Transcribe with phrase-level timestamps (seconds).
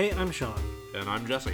[0.00, 0.58] Hey, I'm Sean.
[0.94, 1.52] And I'm Jesse.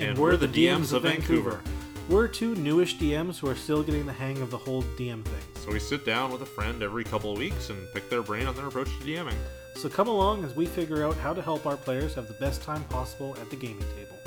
[0.00, 1.60] And, we're, the DMs of Vancouver.
[2.08, 5.62] We're two newish DMs who are still getting the hang of the whole DM thing.
[5.62, 8.48] So we sit down with a friend every couple of weeks and pick their brain
[8.48, 9.36] on their approach to DMing.
[9.76, 12.62] So come along as we figure out how to help our players have the best
[12.62, 14.18] time possible at the gaming table.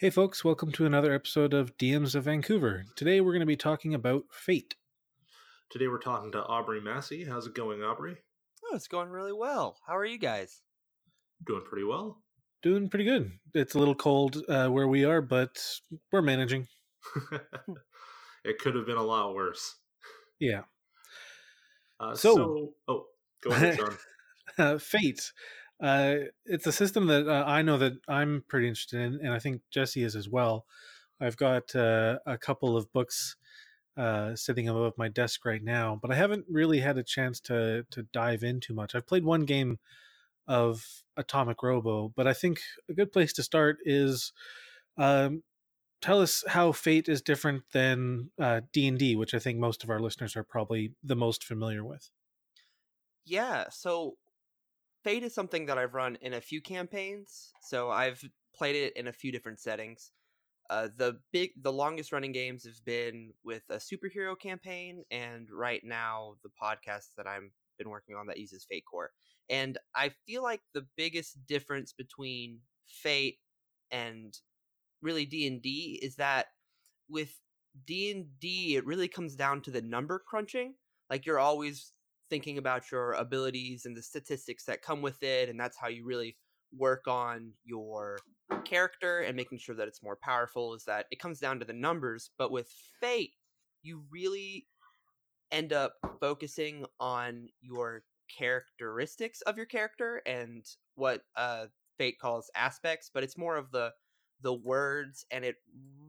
[0.00, 2.86] Hey folks, welcome to another episode of DMs of Vancouver.
[2.96, 4.74] Today we're going to be talking about Fate.
[5.70, 7.24] Today we're talking to Aubrey Massey.
[7.24, 8.16] How's it going, Aubrey?
[8.64, 9.76] Oh, it's going really well.
[9.86, 10.62] How are you guys?
[11.46, 12.22] Doing pretty well.
[12.62, 13.30] Doing pretty good.
[13.54, 15.62] It's a little cold uh, where we are, but
[16.10, 16.66] we're managing.
[18.44, 19.76] it could have been a lot worse.
[20.38, 20.62] Yeah.
[21.98, 23.04] Uh, So- so, oh,
[23.42, 23.96] go ahead, Sean.
[24.56, 25.30] uh, Fate.
[25.80, 29.38] Uh, it's a system that uh, I know that I'm pretty interested in, and I
[29.38, 30.66] think Jesse is as well.
[31.20, 33.36] I've got uh, a couple of books
[33.96, 37.86] uh, sitting above my desk right now, but I haven't really had a chance to
[37.90, 38.94] to dive in too much.
[38.94, 39.78] I've played one game
[40.48, 44.32] of Atomic Robo, but I think a good place to start is
[44.98, 45.42] um,
[46.00, 49.84] tell us how Fate is different than uh, D and D, which I think most
[49.84, 52.10] of our listeners are probably the most familiar with.
[53.24, 54.16] Yeah, so
[55.04, 57.52] Fate is something that I've run in a few campaigns.
[57.62, 58.22] So I've
[58.54, 60.10] played it in a few different settings.
[60.68, 65.82] Uh, the big, the longest running games have been with a superhero campaign, and right
[65.82, 69.10] now the podcast that I'm been working on that uses Fate Core.
[69.48, 73.38] And I feel like the biggest difference between Fate
[73.90, 74.36] and
[75.02, 76.46] really D and D is that
[77.08, 77.32] with
[77.86, 80.74] D and D, it really comes down to the number crunching.
[81.08, 81.92] Like you're always
[82.30, 86.04] thinking about your abilities and the statistics that come with it, and that's how you
[86.04, 86.36] really
[86.76, 88.18] work on your
[88.64, 90.74] character and making sure that it's more powerful.
[90.74, 93.32] Is that it comes down to the numbers, but with Fate,
[93.82, 94.66] you really
[95.50, 98.04] end up focusing on your
[98.38, 100.64] characteristics of your character and
[100.94, 101.66] what uh
[101.98, 103.90] fate calls aspects but it's more of the
[104.42, 105.56] the words and it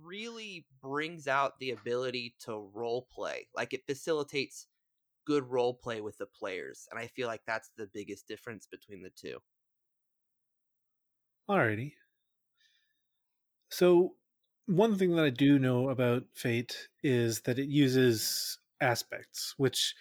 [0.03, 4.67] really brings out the ability to role play like it facilitates
[5.31, 9.01] good role play with the players and i feel like that's the biggest difference between
[9.01, 9.37] the two
[11.51, 11.93] Alrighty.
[13.69, 14.15] So,
[14.67, 19.93] one thing that I do know about Fate is that it uses aspects, which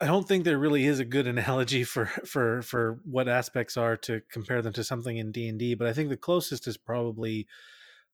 [0.00, 3.98] I don't think there really is a good analogy for for for what aspects are
[3.98, 5.74] to compare them to something in D and D.
[5.74, 7.46] But I think the closest is probably,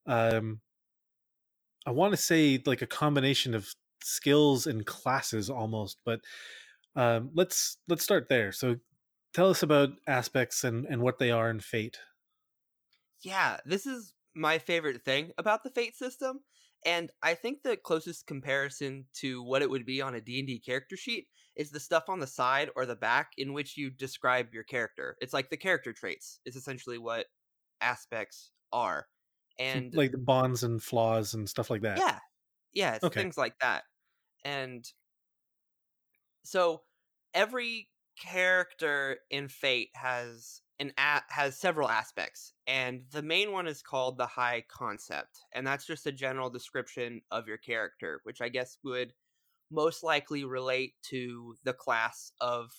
[0.06, 0.60] um,
[1.86, 3.72] I want to say like a combination of
[4.03, 6.00] skills and classes almost.
[6.04, 6.22] But
[6.97, 8.53] um, let's let's start there.
[8.53, 8.76] So,
[9.34, 11.98] tell us about aspects and and what they are in Fate.
[13.22, 16.41] yeah this is my favorite thing about the fate system
[16.84, 20.97] and i think the closest comparison to what it would be on a d&d character
[20.97, 24.64] sheet is the stuff on the side or the back in which you describe your
[24.64, 27.26] character it's like the character traits is essentially what
[27.81, 29.08] aspects are
[29.58, 32.03] and like the bonds and flaws and stuff like that.
[32.03, 32.19] yeah
[32.72, 33.12] yeah it's Okay.
[33.16, 33.84] things like that
[34.44, 34.93] and
[36.44, 36.82] so
[37.34, 37.88] every
[38.21, 44.19] character in fate has an a- has several aspects and the main one is called
[44.19, 48.78] the high concept and that's just a general description of your character which i guess
[48.82, 49.12] would
[49.71, 52.70] most likely relate to the class of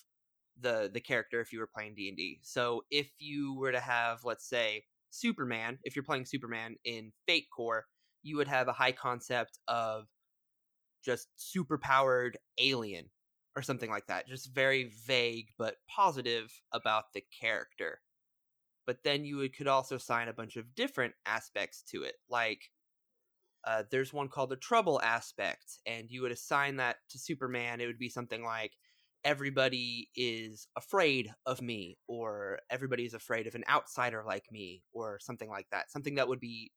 [0.60, 4.48] the the character if you were playing d&d so if you were to have let's
[4.48, 7.86] say superman if you're playing superman in fate core
[8.24, 10.08] you would have a high concept of
[11.04, 13.06] just superpowered alien
[13.56, 14.28] or something like that.
[14.28, 18.00] Just very vague but positive about the character.
[18.86, 22.16] But then you could also assign a bunch of different aspects to it.
[22.30, 22.70] Like
[23.66, 27.82] uh, there's one called the trouble aspect, and you would assign that to Superman.
[27.82, 28.72] It would be something like
[29.24, 35.20] everybody is afraid of me, or everybody is afraid of an outsider like me, or
[35.20, 35.92] something like that.
[35.92, 36.72] Something that would be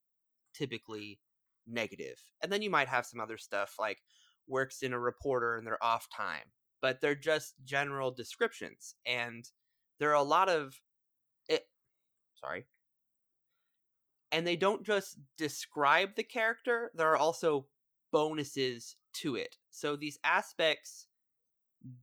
[0.53, 1.19] typically
[1.67, 2.19] negative.
[2.41, 3.99] And then you might have some other stuff like
[4.47, 6.51] works in a reporter in their off time,
[6.81, 8.95] but they're just general descriptions.
[9.05, 9.49] And
[9.99, 10.79] there are a lot of
[11.47, 11.63] it.
[12.35, 12.65] Sorry.
[14.31, 17.67] And they don't just describe the character, there are also
[18.11, 19.57] bonuses to it.
[19.69, 21.07] So these aspects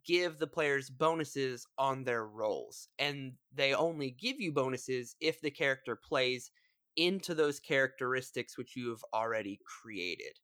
[0.05, 2.89] give the players bonuses on their rolls.
[2.99, 6.51] And they only give you bonuses if the character plays
[7.01, 10.39] into those characteristics which you have already created.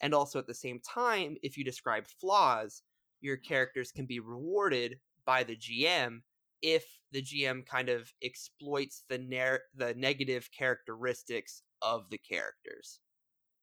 [0.00, 2.82] And also at the same time, if you describe flaws,
[3.20, 6.20] your characters can be rewarded by the GM
[6.62, 13.00] if the GM kind of exploits the nar- the negative characteristics of the characters.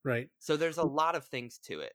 [0.03, 0.29] Right.
[0.39, 1.93] So there's a lot of things to it.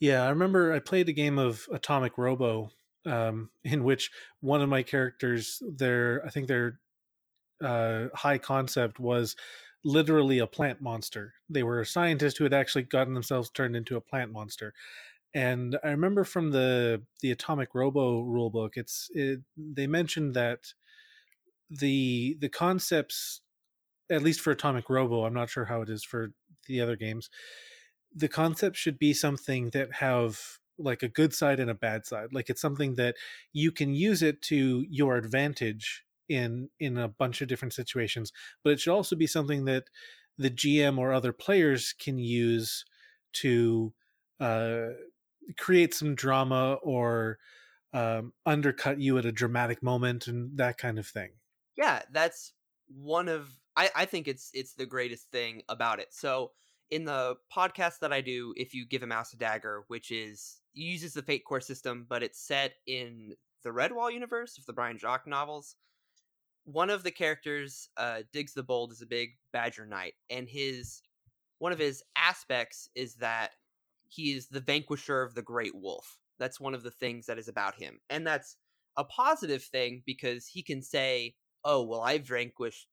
[0.00, 2.70] Yeah, I remember I played a game of Atomic Robo,
[3.06, 4.10] um, in which
[4.40, 6.80] one of my characters, their I think their
[7.62, 9.36] uh, high concept was
[9.84, 11.34] literally a plant monster.
[11.48, 14.74] They were a scientist who had actually gotten themselves turned into a plant monster.
[15.34, 20.74] And I remember from the the Atomic Robo rulebook, it's it, they mentioned that
[21.70, 23.40] the the concepts,
[24.10, 26.32] at least for Atomic Robo, I'm not sure how it is for
[26.66, 27.30] the other games.
[28.14, 30.38] The concepts should be something that have
[30.78, 32.28] like a good side and a bad side.
[32.32, 33.16] Like it's something that
[33.52, 38.32] you can use it to your advantage in in a bunch of different situations,
[38.64, 39.84] but it should also be something that
[40.38, 42.84] the GM or other players can use
[43.34, 43.92] to
[44.40, 44.88] uh,
[45.58, 47.38] create some drama or
[47.92, 51.30] um, undercut you at a dramatic moment and that kind of thing.
[51.76, 52.52] Yeah, that's
[52.88, 56.08] one of I, I think it's it's the greatest thing about it.
[56.10, 56.52] So
[56.90, 60.58] in the podcast that I do, if you give a mouse a dagger, which is
[60.74, 64.98] uses the Fate Core system, but it's set in the Redwall universe of the Brian
[64.98, 65.76] Jacques novels.
[66.64, 71.02] One of the characters, uh, the Bold, is a big Badger Knight, and his
[71.58, 73.52] one of his aspects is that
[74.08, 76.18] he is the vanquisher of the Great Wolf.
[76.38, 78.56] That's one of the things that is about him, and that's
[78.96, 82.88] a positive thing because he can say, "Oh, well, I vanquished."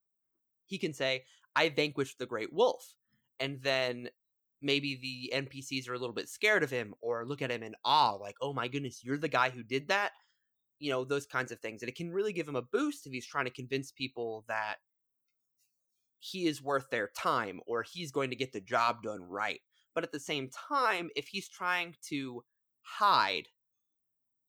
[0.66, 1.26] He can say,
[1.56, 2.96] "I vanquished the Great Wolf,"
[3.40, 4.10] and then
[4.62, 7.76] maybe the NPCs are a little bit scared of him or look at him in
[7.86, 10.12] awe, like, oh my goodness, you're the guy who did that.
[10.80, 11.82] You know, those kinds of things.
[11.82, 14.76] And it can really give him a boost if he's trying to convince people that
[16.20, 19.62] he is worth their time or he's going to get the job done right.
[19.96, 22.44] But at the same time, if he's trying to
[22.82, 23.48] hide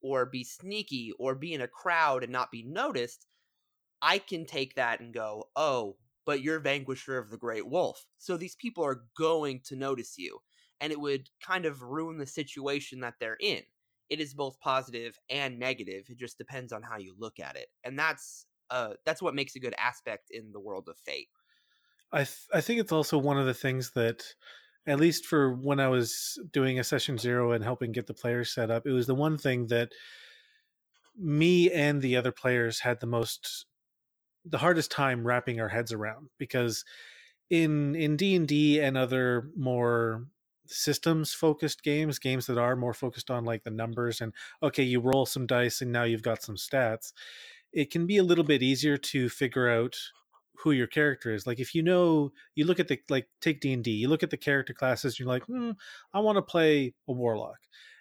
[0.03, 3.27] or be sneaky or be in a crowd and not be noticed,
[4.03, 8.07] I can take that and go, oh, but you're vanquisher of the great wolf.
[8.19, 10.39] So these people are going to notice you.
[10.81, 13.63] And it would kind of ruin the situation that they're in.
[14.11, 16.07] It is both positive and negative.
[16.11, 17.69] It just depends on how you look at it.
[17.85, 21.29] And that's uh that's what makes a good aspect in the world of fate.
[22.13, 24.35] I th- I think it's also one of the things that
[24.87, 28.53] at least for when I was doing a session zero and helping get the players
[28.53, 29.93] set up, it was the one thing that
[31.17, 33.67] me and the other players had the most
[34.45, 36.85] the hardest time wrapping our heads around because
[37.51, 40.27] in in D&D and other more
[40.71, 44.33] systems focused games games that are more focused on like the numbers and
[44.63, 47.13] okay you roll some dice and now you've got some stats.
[47.73, 49.97] It can be a little bit easier to figure out
[50.57, 51.47] who your character is.
[51.47, 54.37] Like if you know you look at the like take d&d you look at the
[54.37, 55.73] character classes you're like hmm,
[56.15, 57.59] i want to play a warlock.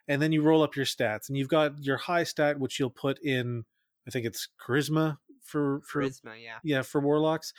[0.08, 2.90] And then you roll up your stats and you've got your high stat which you'll
[2.90, 3.66] put in
[4.08, 5.18] i think it's charisma
[5.50, 6.60] for for Charisma, yeah.
[6.64, 7.54] yeah for warlocks.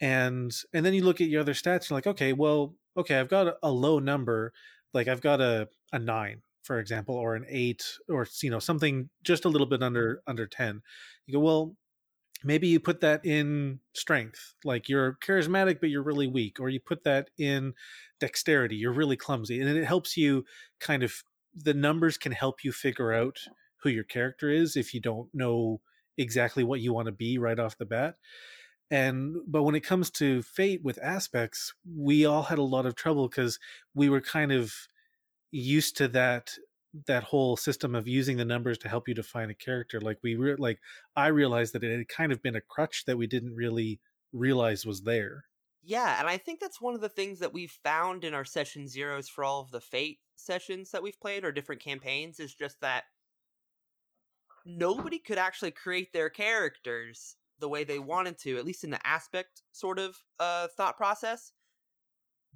[0.00, 3.28] And and then you look at your other stats you're like okay well okay i've
[3.28, 4.52] got a, low number
[4.92, 9.08] like i've got a a nine for example or an eight or you know something
[9.22, 9.86] just a little bit mm-hmm.
[9.86, 10.82] under under 10
[11.26, 11.76] you go well
[12.44, 16.80] maybe you put that in strength like you're charismatic but you're really weak or you
[16.80, 17.74] put that in
[18.20, 20.44] dexterity you're really clumsy and it helps you
[20.80, 21.22] kind of
[21.54, 23.38] the numbers can help you figure out
[23.82, 25.80] who your character is if you don't know
[26.18, 28.16] exactly what you want to be right off the bat
[28.92, 32.94] and but when it comes to fate with aspects we all had a lot of
[32.94, 33.58] trouble because
[33.94, 34.72] we were kind of
[35.50, 36.52] used to that
[37.06, 40.36] that whole system of using the numbers to help you define a character like we
[40.36, 40.78] re- like
[41.16, 43.98] i realized that it had kind of been a crutch that we didn't really
[44.32, 45.44] realize was there.
[45.82, 48.86] Yeah, and I think that's one of the things that we've found in our session
[48.88, 52.80] zeros for all of the Fate sessions that we've played or different campaigns is just
[52.80, 53.04] that
[54.64, 59.06] nobody could actually create their characters the way they wanted to, at least in the
[59.06, 61.52] aspect sort of uh, thought process,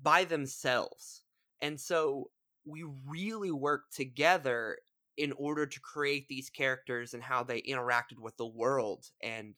[0.02, 1.22] by themselves.
[1.62, 2.30] And so
[2.66, 4.78] we really worked together
[5.16, 9.54] in order to create these characters and how they interacted with the world and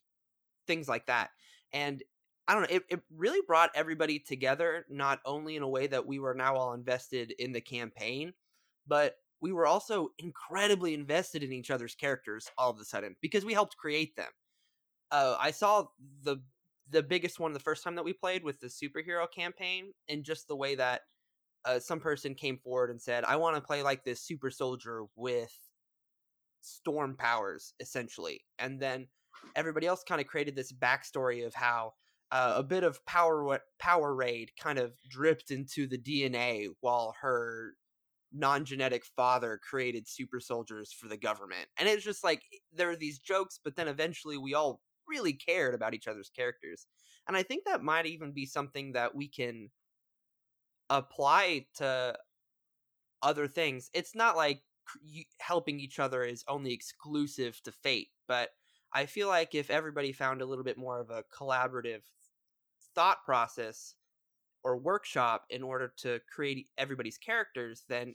[0.67, 1.31] things like that.
[1.73, 2.03] And
[2.47, 6.07] I don't know, it, it really brought everybody together, not only in a way that
[6.07, 8.35] we were now all invested in the campaign,
[8.87, 13.45] but we were also incredibly invested in each other's characters all of a sudden because
[13.45, 14.31] we helped create them.
[15.11, 15.87] Uh, I saw
[16.23, 16.39] the
[16.91, 20.49] the biggest one the first time that we played with the superhero campaign, and just
[20.49, 21.03] the way that
[21.65, 25.05] uh, some person came forward and said, "I want to play like this super soldier
[25.17, 25.53] with
[26.61, 29.09] storm powers, essentially," and then
[29.55, 31.95] everybody else kind of created this backstory of how
[32.31, 37.75] uh, a bit of power power raid kind of dripped into the DNA while her
[38.33, 42.43] non-genetic father created super soldiers for the government and it's just like
[42.75, 46.87] there are these jokes but then eventually we all really cared about each other's characters
[47.27, 49.71] and i think that might even be something that we can
[50.91, 52.17] apply to
[53.23, 53.91] other things.
[53.93, 54.63] It's not like
[55.41, 58.51] helping each other is only exclusive to Fate, but
[58.93, 62.01] I feel like if everybody found a little bit more of a collaborative
[62.95, 63.95] thought process
[64.65, 68.15] or workshop in order to create everybody's characters, then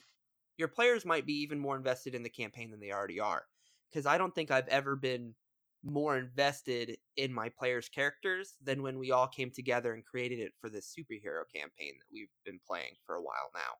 [0.57, 3.43] your players might be even more invested in the campaign than they already are.
[3.89, 5.35] Because I don't think I've ever been
[5.83, 10.53] more invested in my players' characters than when we all came together and created it
[10.59, 13.77] for this superhero campaign that we've been playing for a while now.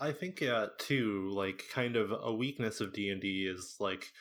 [0.00, 4.12] I think uh, too, like kind of a weakness of D and D is like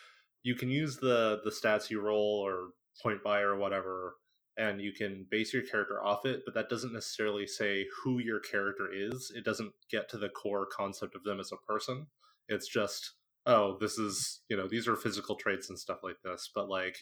[0.43, 2.69] you can use the the stats you roll or
[3.01, 4.15] point buy or whatever,
[4.57, 8.39] and you can base your character off it, but that doesn't necessarily say who your
[8.39, 9.31] character is.
[9.35, 12.07] It doesn't get to the core concept of them as a person.
[12.47, 13.13] It's just
[13.47, 16.97] oh, this is you know these are physical traits and stuff like this, but like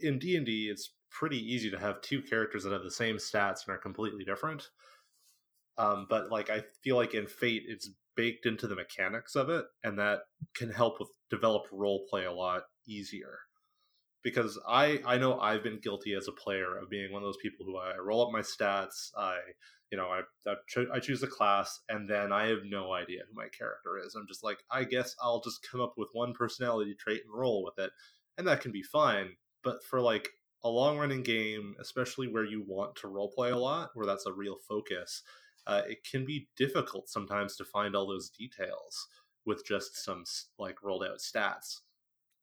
[0.00, 3.16] in D and D, it's pretty easy to have two characters that have the same
[3.16, 4.68] stats and are completely different
[5.78, 9.64] um, but like I feel like in Fate, it's baked into the mechanics of it,
[9.84, 10.20] and that
[10.54, 13.38] can help with develop role play a lot easier.
[14.26, 17.36] Because I I know I've been guilty as a player of being one of those
[17.40, 19.38] people who I roll up my stats, I
[19.92, 23.22] you know I I, cho- I choose a class, and then I have no idea
[23.28, 24.16] who my character is.
[24.16, 27.64] I'm just like I guess I'll just come up with one personality trait and roll
[27.64, 27.92] with it,
[28.36, 29.36] and that can be fine.
[29.62, 30.28] But for like
[30.64, 34.26] a long running game, especially where you want to role play a lot, where that's
[34.26, 35.22] a real focus,
[35.68, 39.06] uh, it can be difficult sometimes to find all those details
[39.44, 40.24] with just some
[40.58, 41.80] like rolled out stats.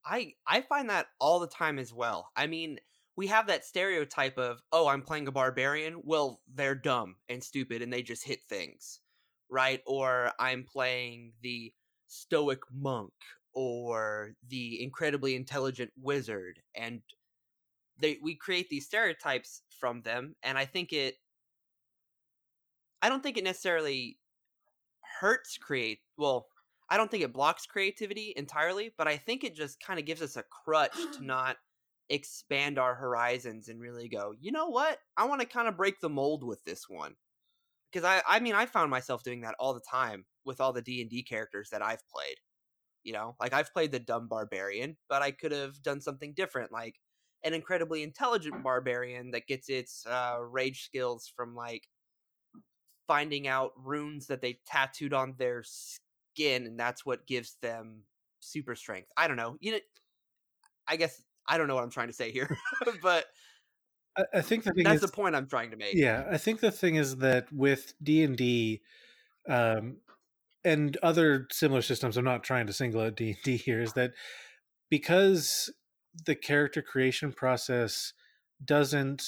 [0.04, 2.30] I I find that all the time as well.
[2.36, 2.78] I mean,
[3.16, 7.82] we have that stereotype of, "Oh, I'm playing a barbarian." Well, they're dumb and stupid
[7.82, 9.00] and they just hit things.
[9.48, 9.82] Right?
[9.86, 11.74] Or I'm playing the
[12.06, 13.12] stoic monk
[13.52, 17.02] or the incredibly intelligent wizard and
[17.98, 21.16] they we create these stereotypes from them and I think it
[23.02, 24.18] I don't think it necessarily
[25.20, 26.00] hurts create.
[26.16, 26.48] Well,
[26.90, 30.22] I don't think it blocks creativity entirely, but I think it just kind of gives
[30.22, 31.56] us a crutch to not
[32.10, 34.98] expand our horizons and really go, you know what?
[35.16, 37.14] I want to kind of break the mold with this one.
[37.92, 40.82] Because I, I mean, I found myself doing that all the time with all the
[40.82, 42.36] D and D characters that I've played.
[43.04, 46.72] You know, like I've played the dumb barbarian, but I could have done something different,
[46.72, 46.96] like
[47.44, 51.84] an incredibly intelligent barbarian that gets its uh, rage skills from like
[53.06, 56.03] finding out runes that they tattooed on their skin
[56.38, 58.02] and that's what gives them
[58.40, 59.08] super strength.
[59.16, 59.56] I don't know.
[59.60, 59.78] You know
[60.86, 62.56] I guess I don't know what I'm trying to say here,
[63.02, 63.26] but
[64.16, 65.94] I, I, think the thing that's is, the point I'm trying to make.
[65.94, 68.82] Yeah, I think the thing is that with D and D,
[69.48, 69.98] um,
[70.64, 73.92] and other similar systems, I'm not trying to single out D and D here, is
[73.94, 74.12] that
[74.90, 75.72] because
[76.26, 78.12] the character creation process
[78.64, 79.22] doesn't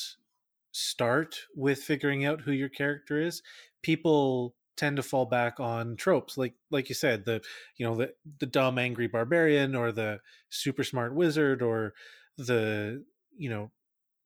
[0.72, 3.42] start with figuring out who your character is,
[3.82, 7.40] people tend to fall back on tropes like like you said the
[7.76, 11.94] you know the the dumb angry barbarian or the super smart wizard or
[12.36, 13.04] the
[13.36, 13.70] you know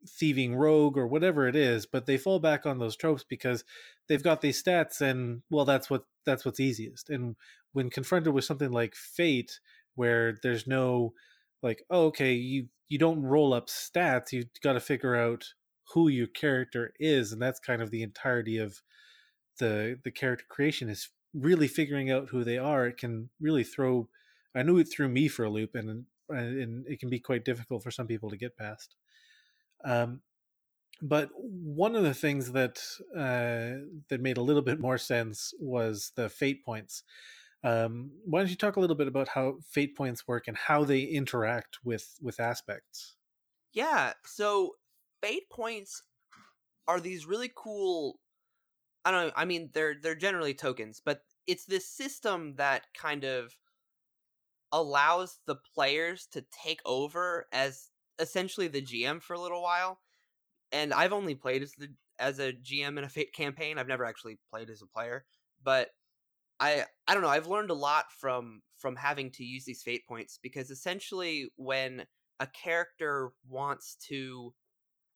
[0.08, 3.64] thieving rogue or whatever it is but they fall back on those tropes because
[4.08, 7.10] they've got these stats and well that's what that's what's easiest.
[7.10, 7.36] And
[7.72, 9.60] when confronted with something like fate
[9.94, 11.14] where there's no
[11.62, 15.44] like oh, okay you you don't roll up stats you got to figure out
[15.94, 18.82] who your character is and that's kind of the entirety of
[19.60, 24.08] the the character creation is really figuring out who they are it can really throw
[24.56, 27.82] i knew it threw me for a loop and and it can be quite difficult
[27.82, 28.94] for some people to get past.
[29.84, 30.20] Um,
[31.02, 32.82] but one of the things that
[33.16, 37.02] uh, that made a little bit more sense was the fate points.
[37.62, 40.84] Um, why don't you talk a little bit about how fate points work and how
[40.84, 43.16] they interact with with aspects?
[43.72, 44.72] Yeah so
[45.22, 46.02] fate points
[46.88, 48.18] are these really cool
[49.04, 53.56] I don't I mean they're they're generally tokens, but it's this system that kind of
[54.72, 60.00] allows the players to take over as essentially the GM for a little while.
[60.72, 61.88] And I've only played as the
[62.18, 63.78] as a GM in a Fate campaign.
[63.78, 65.24] I've never actually played as a player,
[65.62, 65.88] but
[66.60, 70.06] I I don't know, I've learned a lot from from having to use these fate
[70.06, 72.04] points because essentially when
[72.38, 74.54] a character wants to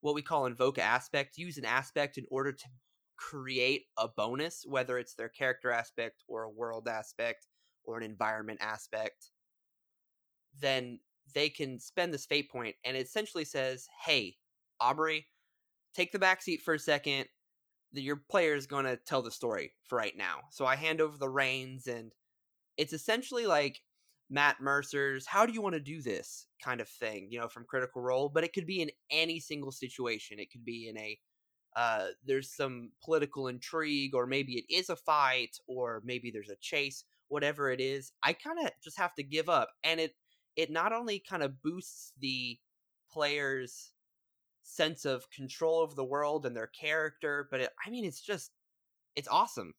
[0.00, 2.64] what we call invoke aspect, use an aspect in order to
[3.16, 7.46] create a bonus, whether it's their character aspect or a world aspect
[7.84, 9.30] or an environment aspect,
[10.60, 10.98] then
[11.34, 14.36] they can spend this fate point and it essentially says, Hey,
[14.80, 15.26] Aubrey,
[15.94, 17.26] take the back seat for a second.
[17.92, 20.40] Your player is going to tell the story for right now.
[20.50, 22.10] So I hand over the reins, and
[22.76, 23.80] it's essentially like
[24.28, 27.64] Matt Mercer's "How do you want to do this?" kind of thing, you know, from
[27.64, 28.28] Critical Role.
[28.28, 30.40] But it could be in any single situation.
[30.40, 31.18] It could be in a
[31.76, 36.56] uh, there's some political intrigue, or maybe it is a fight, or maybe there's a
[36.60, 39.70] chase, whatever it is, I kind of just have to give up.
[39.82, 40.14] And it
[40.56, 42.58] it not only kind of boosts the
[43.10, 43.92] player's
[44.62, 48.50] sense of control over the world and their character, but it, I mean, it's just
[49.16, 49.74] it's awesome.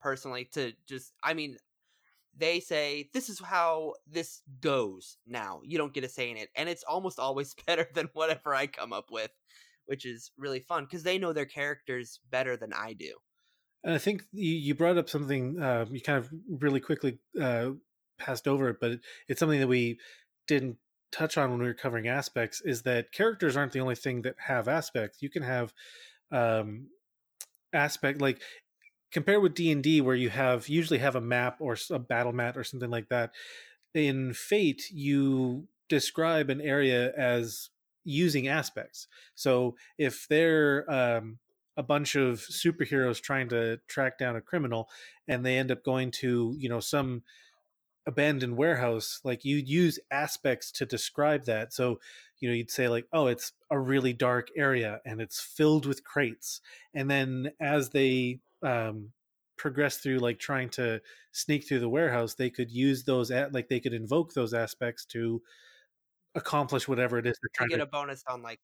[0.00, 1.56] Personally, to just I mean,
[2.36, 6.48] they say this is how this goes now you don't get a say in it
[6.54, 9.30] and it's almost always better than whatever i come up with
[9.88, 13.14] which is really fun because they know their characters better than i do.
[13.84, 17.70] And i think you, brought up something uh, you kind of really quickly uh,
[18.18, 19.98] passed over it but it's something that we
[20.46, 20.76] didn't
[21.12, 24.34] touch on when we were covering aspects is that characters aren't the only thing that
[24.38, 25.22] have aspects.
[25.22, 25.72] You can have
[26.30, 26.88] um
[27.72, 28.40] aspect like
[29.12, 32.64] compared with d&d where you have usually have a map or a battle mat or
[32.64, 33.30] something like that
[33.94, 37.70] in fate you describe an area as
[38.08, 39.06] using aspects.
[39.34, 41.38] So if they're um,
[41.76, 44.88] a bunch of superheroes trying to track down a criminal
[45.28, 47.22] and they end up going to you know some
[48.06, 51.72] abandoned warehouse like you'd use aspects to describe that.
[51.72, 52.00] So
[52.40, 56.04] you know you'd say like oh it's a really dark area and it's filled with
[56.04, 56.60] crates.
[56.94, 59.12] And then as they um,
[59.56, 61.00] progress through like trying to
[61.32, 65.04] sneak through the warehouse, they could use those at like they could invoke those aspects
[65.06, 65.42] to
[66.38, 68.60] accomplish whatever it is they're trying to get a bonus on like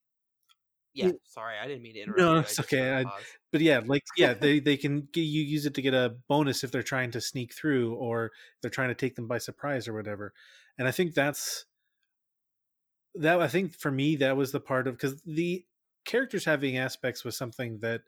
[0.95, 2.21] yeah, sorry, I didn't mean to interrupt.
[2.21, 2.41] No, you.
[2.41, 2.95] it's okay.
[2.95, 3.05] I,
[3.51, 6.63] but yeah, like yeah, they they can get, you use it to get a bonus
[6.63, 8.31] if they're trying to sneak through or
[8.63, 10.33] they're trying to take them by surprise or whatever.
[10.79, 11.67] And I think that's
[13.17, 13.41] that.
[13.41, 15.65] I think for me that was the part of because the
[16.05, 18.03] characters having aspects was something that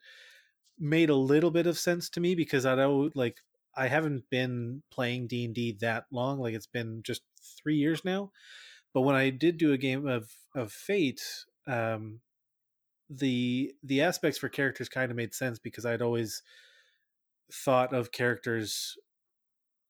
[0.78, 3.38] made a little bit of sense to me because I know like
[3.76, 6.38] I haven't been playing D and D that long.
[6.38, 7.22] Like it's been just
[7.60, 8.30] three years now.
[8.96, 11.20] But when I did do a game of of Fate,
[11.66, 12.20] um,
[13.10, 16.42] the the aspects for characters kind of made sense because I'd always
[17.52, 18.96] thought of characters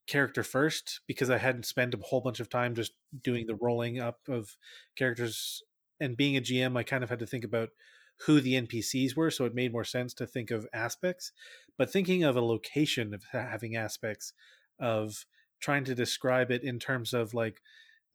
[0.08, 4.00] character first because I hadn't spent a whole bunch of time just doing the rolling
[4.00, 4.56] up of
[4.96, 5.62] characters
[6.00, 7.68] and being a GM I kind of had to think about
[8.26, 11.30] who the NPCs were, so it made more sense to think of aspects.
[11.78, 14.32] But thinking of a location of having aspects
[14.80, 15.26] of
[15.60, 17.62] trying to describe it in terms of like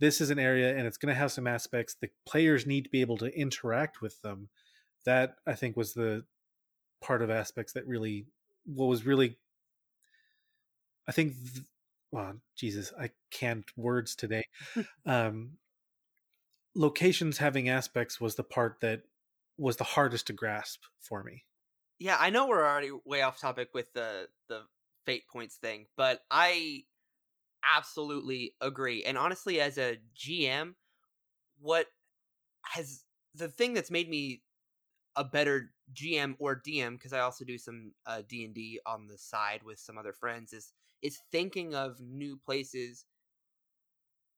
[0.02, 2.90] this is an area and it's going to have some aspects the players need to
[2.90, 4.50] be able to interact with them
[5.06, 6.24] that i think was the
[7.02, 8.26] part of aspects that really
[8.66, 9.38] what was really
[11.08, 11.66] i think th-
[12.12, 14.44] well jesus i can't words today
[15.06, 15.52] um
[16.76, 19.04] locations having aspects was the part that
[19.58, 21.46] was the hardest to grasp for me.
[22.00, 24.62] Yeah, I know we're already way off topic with the the
[25.06, 26.84] fate points thing, but I
[27.63, 29.04] absolutely agree.
[29.04, 30.76] And honestly, as a GM,
[31.60, 31.88] what
[32.63, 33.04] has
[33.36, 34.43] the thing that's made me
[35.15, 39.08] a better GM or DM because I also do some uh, D and D on
[39.08, 43.06] the side with some other friends is is thinking of new places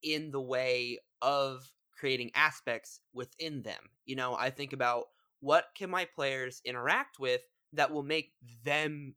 [0.02, 3.90] in the way of creating aspects within them.
[4.06, 5.06] You know, I think about
[5.40, 7.42] what can my players interact with
[7.74, 8.34] that will make
[8.64, 9.16] them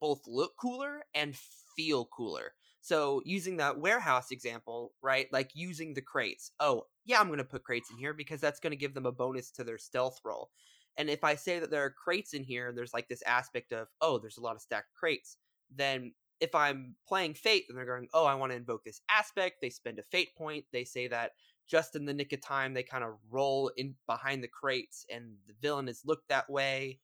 [0.00, 1.36] both look cooler and
[1.76, 2.54] feel cooler.
[2.80, 5.26] So using that warehouse example, right?
[5.32, 6.52] Like using the crates.
[6.60, 9.06] Oh, yeah, I'm going to put crates in here because that's going to give them
[9.06, 10.50] a bonus to their stealth roll.
[10.96, 13.72] And if I say that there are crates in here, and there's like this aspect
[13.72, 15.36] of, oh, there's a lot of stacked crates,
[15.74, 19.56] then if I'm playing Fate, then they're going, oh, I want to invoke this aspect.
[19.60, 20.64] They spend a Fate point.
[20.72, 21.32] They say that
[21.70, 25.36] just in the nick of time they kind of roll in behind the crates and
[25.46, 26.98] the villain is looked that way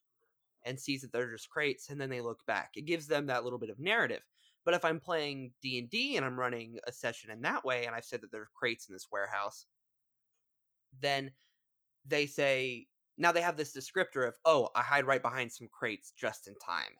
[0.64, 3.44] and sees that they're just crates and then they look back it gives them that
[3.44, 4.22] little bit of narrative
[4.66, 8.04] but if i'm playing d&d and i'm running a session in that way and i've
[8.04, 9.64] said that there's crates in this warehouse
[11.00, 11.30] then
[12.06, 12.86] they say
[13.18, 16.54] now they have this descriptor of oh i hide right behind some crates just in
[16.64, 16.92] time.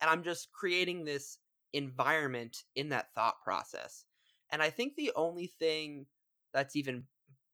[0.00, 1.38] And i'm just creating this
[1.72, 4.04] environment in that thought process.
[4.50, 6.06] And i think the only thing
[6.52, 7.04] that's even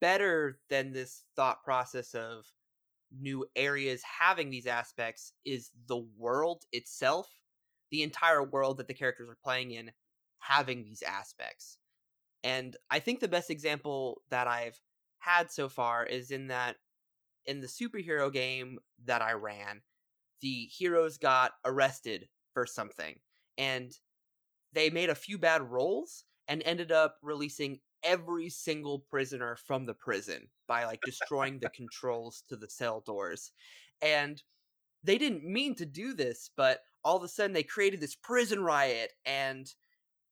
[0.00, 2.44] better than this thought process of
[3.16, 7.28] new areas having these aspects is the world itself,
[7.90, 9.90] the entire world that the characters are playing in
[10.38, 11.78] having these aspects.
[12.44, 14.80] And I think the best example that I've
[15.18, 16.76] had so far is in that
[17.44, 19.82] in the superhero game that I ran,
[20.40, 23.18] the heroes got arrested for something
[23.56, 23.92] and
[24.72, 29.94] they made a few bad rolls and ended up releasing every single prisoner from the
[29.94, 33.52] prison by like destroying the controls to the cell doors.
[34.00, 34.40] And
[35.02, 38.62] they didn't mean to do this, but all of a sudden they created this prison
[38.62, 39.66] riot and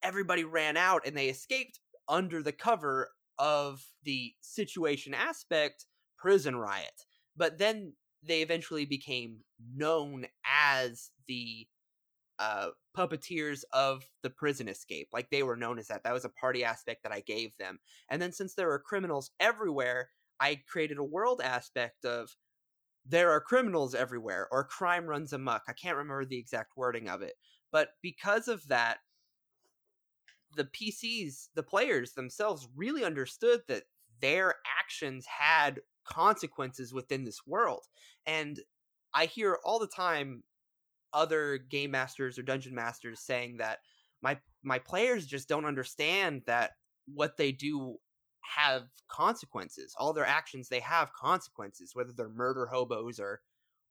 [0.03, 5.85] everybody ran out and they escaped under the cover of the situation aspect
[6.17, 7.05] prison riot.
[7.35, 9.39] But then they eventually became
[9.75, 11.67] known as the
[12.39, 15.09] uh, puppeteers of the prison escape.
[15.11, 16.03] Like they were known as that.
[16.03, 17.79] That was a party aspect that I gave them.
[18.09, 22.29] And then since there were criminals everywhere, I created a world aspect of
[23.07, 25.63] there are criminals everywhere or crime runs amok.
[25.67, 27.33] I can't remember the exact wording of it.
[27.71, 28.97] But because of that,
[30.55, 33.83] the PCs, the players themselves really understood that
[34.21, 37.83] their actions had consequences within this world.
[38.25, 38.59] And
[39.13, 40.43] I hear all the time
[41.13, 43.79] other game masters or dungeon masters saying that
[44.21, 46.71] my my players just don't understand that
[47.05, 47.97] what they do
[48.55, 49.93] have consequences.
[49.97, 53.41] All their actions they have consequences, whether they're murder hobos or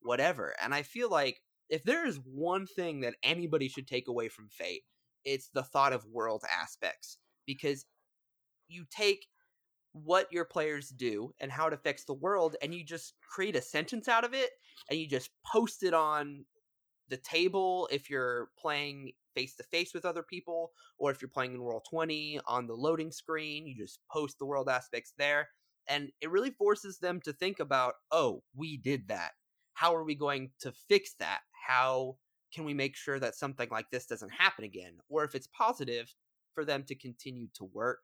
[0.03, 0.55] whatever.
[0.63, 4.49] And I feel like if there is one thing that anybody should take away from
[4.49, 4.83] Fate,
[5.25, 7.85] it's the thought of world aspects because
[8.69, 9.27] you take
[9.93, 13.63] what your players do and how it affects the world and you just create a
[13.63, 14.51] sentence out of it
[14.91, 16.45] and you just post it on
[17.09, 21.55] the table if you're playing face to face with other people or if you're playing
[21.55, 25.49] in Roll 20 on the loading screen you just post the world aspects there
[25.89, 29.33] and it really forces them to think about oh we did that
[29.75, 32.17] how are we going to fix that how
[32.53, 36.13] can we make sure that something like this doesn't happen again or if it's positive
[36.55, 38.01] for them to continue to work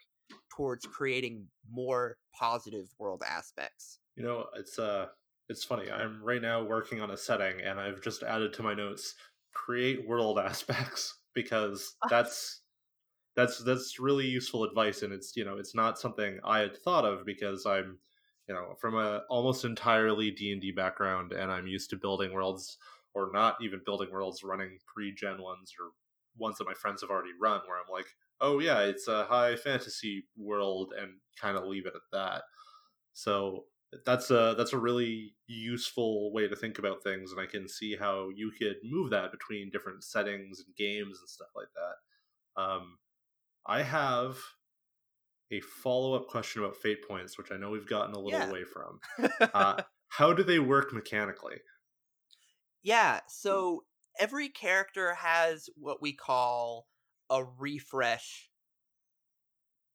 [0.55, 3.99] towards creating more positive world aspects.
[4.17, 5.07] You know, it's uh
[5.49, 5.91] it's funny.
[5.91, 9.15] I'm right now working on a setting and I've just added to my notes
[9.55, 12.63] create world aspects because that's
[13.37, 17.05] that's that's really useful advice and it's you know it's not something I had thought
[17.05, 17.99] of because I'm
[18.49, 22.79] you know from a almost entirely D&D background and I'm used to building worlds
[23.15, 25.93] or not even building worlds running pre-gen ones or
[26.39, 28.07] ones that my friends have already run where I'm like
[28.43, 32.43] oh yeah, it's a high fantasy world, and kind of leave it at that.
[33.15, 33.65] So
[34.05, 37.97] that's a that's a really useful way to think about things, and I can see
[37.97, 42.63] how you could move that between different settings and games and stuff like that.
[42.63, 42.99] Um,
[43.67, 44.39] I have
[45.51, 48.49] a follow up question about fate points, which I know we've gotten a little yeah.
[48.49, 49.01] away from.
[49.41, 51.57] Uh, how do they work mechanically?
[52.83, 53.85] Yeah, so
[54.19, 56.87] every character has what we call
[57.31, 58.49] a refresh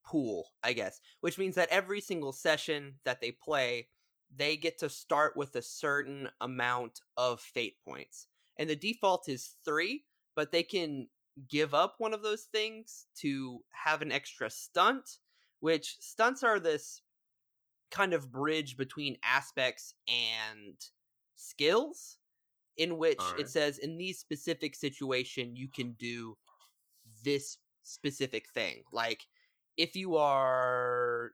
[0.08, 3.90] pool, I guess, which means that every single session that they play,
[4.36, 8.28] they get to start with a certain amount of fate points.
[8.58, 11.08] And the default is three, but they can
[11.50, 15.18] give up one of those things to have an extra stunt,
[15.60, 17.02] which stunts are this
[17.92, 20.76] kind of bridge between aspects and
[21.36, 22.18] skills
[22.78, 23.42] in which right.
[23.42, 26.38] it says in these specific situation you can do
[27.24, 28.84] this specific thing.
[28.92, 29.24] Like
[29.78, 31.32] if you are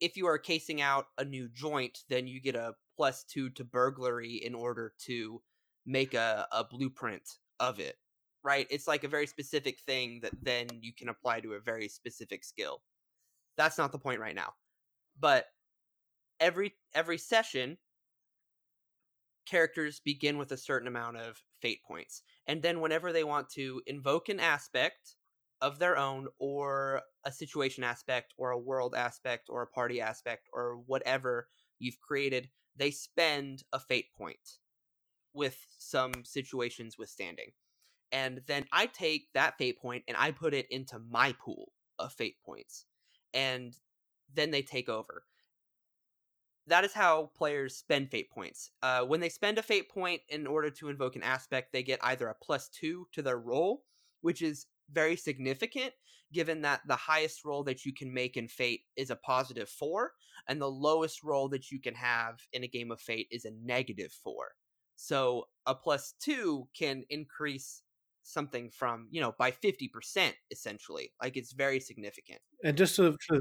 [0.00, 3.64] if you are casing out a new joint, then you get a plus two to
[3.64, 5.40] burglary in order to
[5.86, 7.96] make a, a blueprint of it.
[8.42, 8.66] Right?
[8.70, 12.44] It's like a very specific thing that then you can apply to a very specific
[12.44, 12.82] skill.
[13.56, 14.52] That's not the point right now.
[15.18, 15.46] But
[16.40, 17.78] every every session
[19.46, 22.22] characters begin with a certain amount of fate points.
[22.46, 25.16] And then whenever they want to invoke an aspect
[25.64, 30.46] of their own or a situation aspect or a world aspect or a party aspect
[30.52, 31.48] or whatever
[31.78, 34.58] you've created, they spend a fate point
[35.32, 37.50] with some situations withstanding.
[38.12, 42.12] And then I take that fate point and I put it into my pool of
[42.12, 42.84] fate points.
[43.32, 43.74] And
[44.32, 45.24] then they take over
[46.66, 48.70] that is how players spend fate points.
[48.82, 51.98] Uh, when they spend a fate point in order to invoke an aspect, they get
[52.02, 53.84] either a plus two to their roll,
[54.22, 55.92] which is very significant
[56.34, 60.12] given that the highest roll that you can make in fate is a positive four,
[60.48, 63.52] and the lowest roll that you can have in a game of fate is a
[63.62, 64.48] negative four.
[64.96, 67.82] So a plus two can increase
[68.24, 71.12] something from, you know, by 50% essentially.
[71.22, 72.40] Like it's very significant.
[72.64, 73.40] And just to, to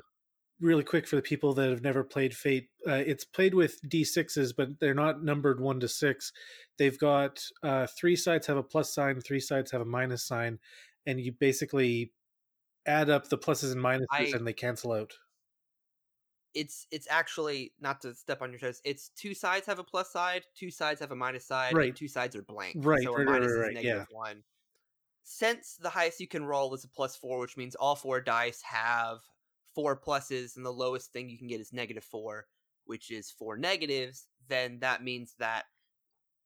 [0.60, 4.54] really quick for the people that have never played Fate, uh, it's played with d6s,
[4.56, 6.32] but they're not numbered one to six.
[6.78, 10.60] They've got uh, three sides have a plus sign, three sides have a minus sign,
[11.06, 12.12] and you basically
[12.86, 15.13] add up the pluses and minuses, I, and they cancel out.
[16.54, 18.82] It's it's actually not to step on your toes.
[18.86, 21.96] It's two sides have a plus side, two sides have a minus side, right.
[21.96, 22.76] two sides are blank.
[22.80, 24.18] Right, so right, a minus right, right, is negative yeah.
[24.18, 24.44] one.
[25.24, 28.62] Since the highest you can roll is a plus four, which means all four dice
[28.62, 29.20] have
[29.74, 32.46] four pluses and the lowest thing you can get is negative four,
[32.86, 35.63] which is four negatives, then that means that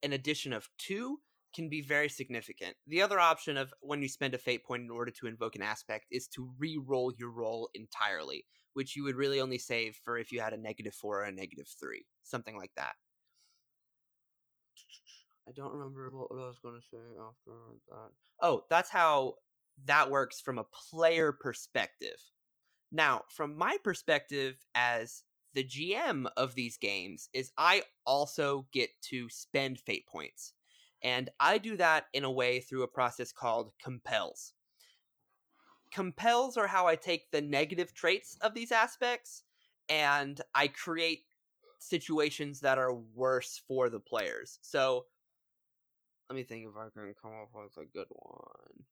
[0.03, 1.19] an addition of two
[1.57, 2.75] can be very significant.
[2.85, 5.63] The other option of when you spend a fate point in order to invoke an
[5.63, 10.31] aspect is to re-roll your roll entirely, which you would really only save for if
[10.31, 12.93] you had a negative four or a negative three, something like that.
[15.49, 17.51] I don't remember what, I was going to say after
[17.89, 18.11] that.
[18.39, 19.33] Oh, that's how
[19.85, 22.21] that works from a player perspective.
[22.91, 25.23] Now, from my perspective as
[25.55, 30.53] the GM of these games is I also get to spend fate points.
[31.07, 34.51] And I do that in a way through a process called compels.
[35.89, 39.43] Compels are how I take the negative traits of these aspects
[39.87, 41.23] and I create
[41.79, 44.59] situations that are worse for the players.
[44.61, 45.05] So
[46.29, 48.83] let me think if I can come up with a good one.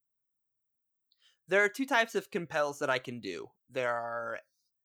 [1.50, 3.50] There are two types of compels that I can do.
[3.70, 4.40] There are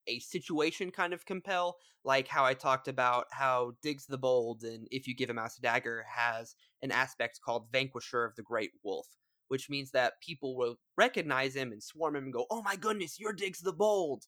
[0.06, 4.86] a situation kind of compel, like how I talked about how Diggs the Bold and
[4.90, 8.70] If You Give a Mouse a Dagger has an aspect called Vanquisher of the Great
[8.82, 9.06] Wolf,
[9.48, 13.18] which means that people will recognize him and swarm him and go, Oh my goodness,
[13.20, 14.24] you're Diggs the Bold.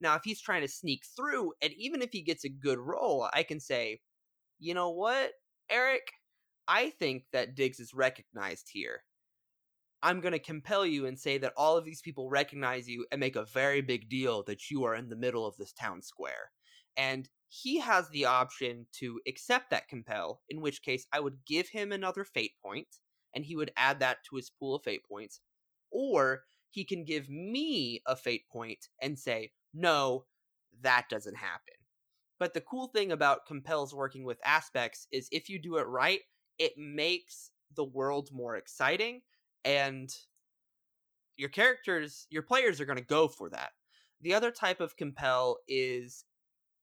[0.00, 3.28] Now, if he's trying to sneak through, and even if he gets a good roll,
[3.32, 4.00] I can say,
[4.58, 5.32] You know what,
[5.70, 6.02] Eric?
[6.68, 9.02] I think that Diggs is recognized here.
[10.04, 13.18] I'm going to compel you and say that all of these people recognize you and
[13.18, 16.50] make a very big deal that you are in the middle of this town square.
[16.94, 21.70] And he has the option to accept that compel, in which case I would give
[21.70, 22.88] him another fate point
[23.34, 25.40] and he would add that to his pool of fate points.
[25.90, 30.26] Or he can give me a fate point and say, no,
[30.82, 31.74] that doesn't happen.
[32.38, 36.20] But the cool thing about compels working with aspects is if you do it right,
[36.58, 39.22] it makes the world more exciting
[39.64, 40.14] and
[41.36, 43.72] your characters, your players are going to go for that.
[44.20, 46.24] The other type of compel is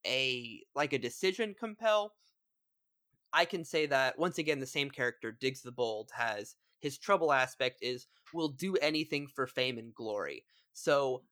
[0.06, 2.14] a like a decision compel.
[3.34, 7.32] I can say that once again the same character Diggs the Bold has his trouble
[7.32, 10.44] aspect is will do anything for fame and glory.
[10.74, 11.24] So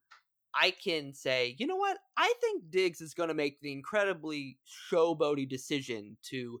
[0.54, 1.98] I can say, you know what?
[2.16, 4.58] I think Diggs is going to make the incredibly
[4.90, 6.60] showboaty decision to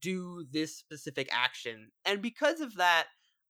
[0.00, 1.90] do this specific action.
[2.04, 3.06] And because of that,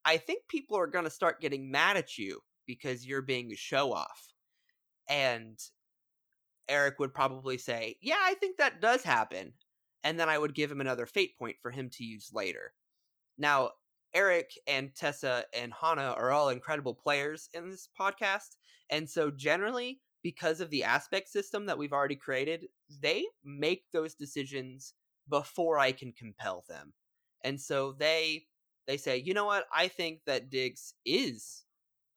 [0.07, 3.57] I think people are going to start getting mad at you because you're being a
[3.57, 4.31] show off.
[5.09, 5.59] And
[6.69, 9.51] Eric would probably say, Yeah, I think that does happen.
[10.05, 12.73] And then I would give him another fate point for him to use later.
[13.37, 13.71] Now,
[14.13, 18.55] Eric and Tessa and Hana are all incredible players in this podcast.
[18.89, 22.67] And so, generally, because of the aspect system that we've already created,
[23.01, 24.93] they make those decisions
[25.29, 26.93] before I can compel them.
[27.43, 28.45] And so they
[28.87, 29.65] they say, you know what?
[29.73, 31.63] I think that Diggs is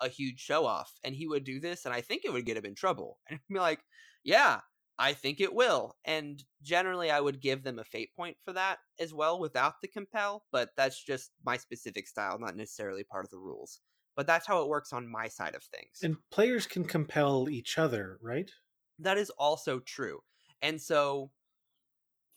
[0.00, 2.56] a huge show off and he would do this and I think it would get
[2.56, 3.18] him in trouble.
[3.28, 3.80] And I'd be like,
[4.24, 4.60] yeah,
[4.98, 5.96] I think it will.
[6.04, 9.88] And generally, I would give them a fate point for that as well without the
[9.88, 13.80] compel, but that's just my specific style, not necessarily part of the rules.
[14.14, 16.00] But that's how it works on my side of things.
[16.02, 18.50] And players can compel each other, right?
[18.98, 20.20] That is also true.
[20.60, 21.30] And so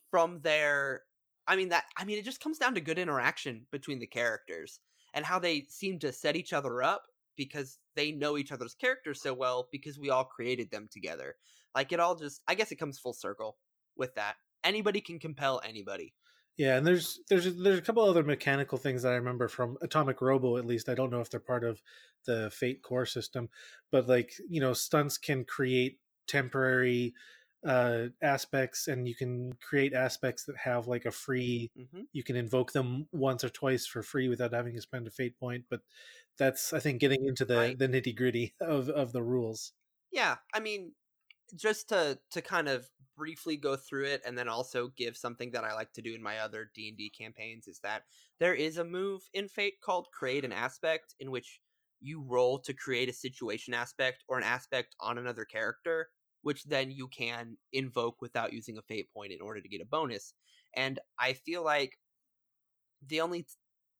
[0.10, 1.02] from there,
[1.48, 4.80] I mean that I mean it just comes down to good interaction between the characters
[5.14, 7.04] and how they seem to set each other up
[7.36, 11.36] because they know each other's characters so well because we all created them together.
[11.76, 13.58] Like it all just I guess it comes full circle
[13.98, 14.36] with that.
[14.64, 16.14] Anybody can compel anybody.
[16.58, 20.22] Yeah, and there's there's there's a couple other mechanical things that I remember from Atomic
[20.22, 20.88] Robo at least.
[20.88, 21.82] I don't know if they're part of
[22.26, 23.50] the Fate core system,
[23.92, 27.14] but like, you know, stunts can create temporary
[27.66, 32.04] uh, aspects and you can create aspects that have like a free Mm-hmm.
[32.12, 35.38] you can invoke them once or twice for free without having to spend a fate
[35.40, 35.82] point but
[36.38, 37.78] that's i think getting into the Right.
[37.78, 39.74] the nitty gritty of of the rules
[40.12, 40.94] Yeah, I mean,
[41.56, 45.64] just to to kind of briefly go through it, and then also give something that
[45.64, 48.06] I like to do in my other D and D campaigns is that
[48.40, 51.62] there is a move in Fate called Create an Aspect, in which
[52.02, 56.12] you roll to create a situation aspect or an aspect on another character,
[56.44, 59.86] which then you can invoke without using a Fate point in order to get a
[59.86, 60.34] bonus.
[60.76, 61.98] And I feel like
[63.06, 63.48] the only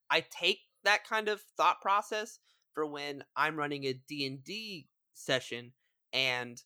[0.10, 2.40] I take that kind of thought process
[2.74, 5.74] for when I'm running a D&D session
[6.12, 6.62] and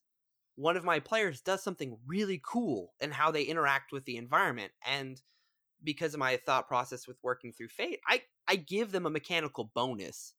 [0.56, 4.72] one of my players does something really cool in how they interact with the environment
[4.86, 5.22] and
[5.84, 9.72] because of my thought process with working through fate I I give them a mechanical
[9.76, 10.34] bonus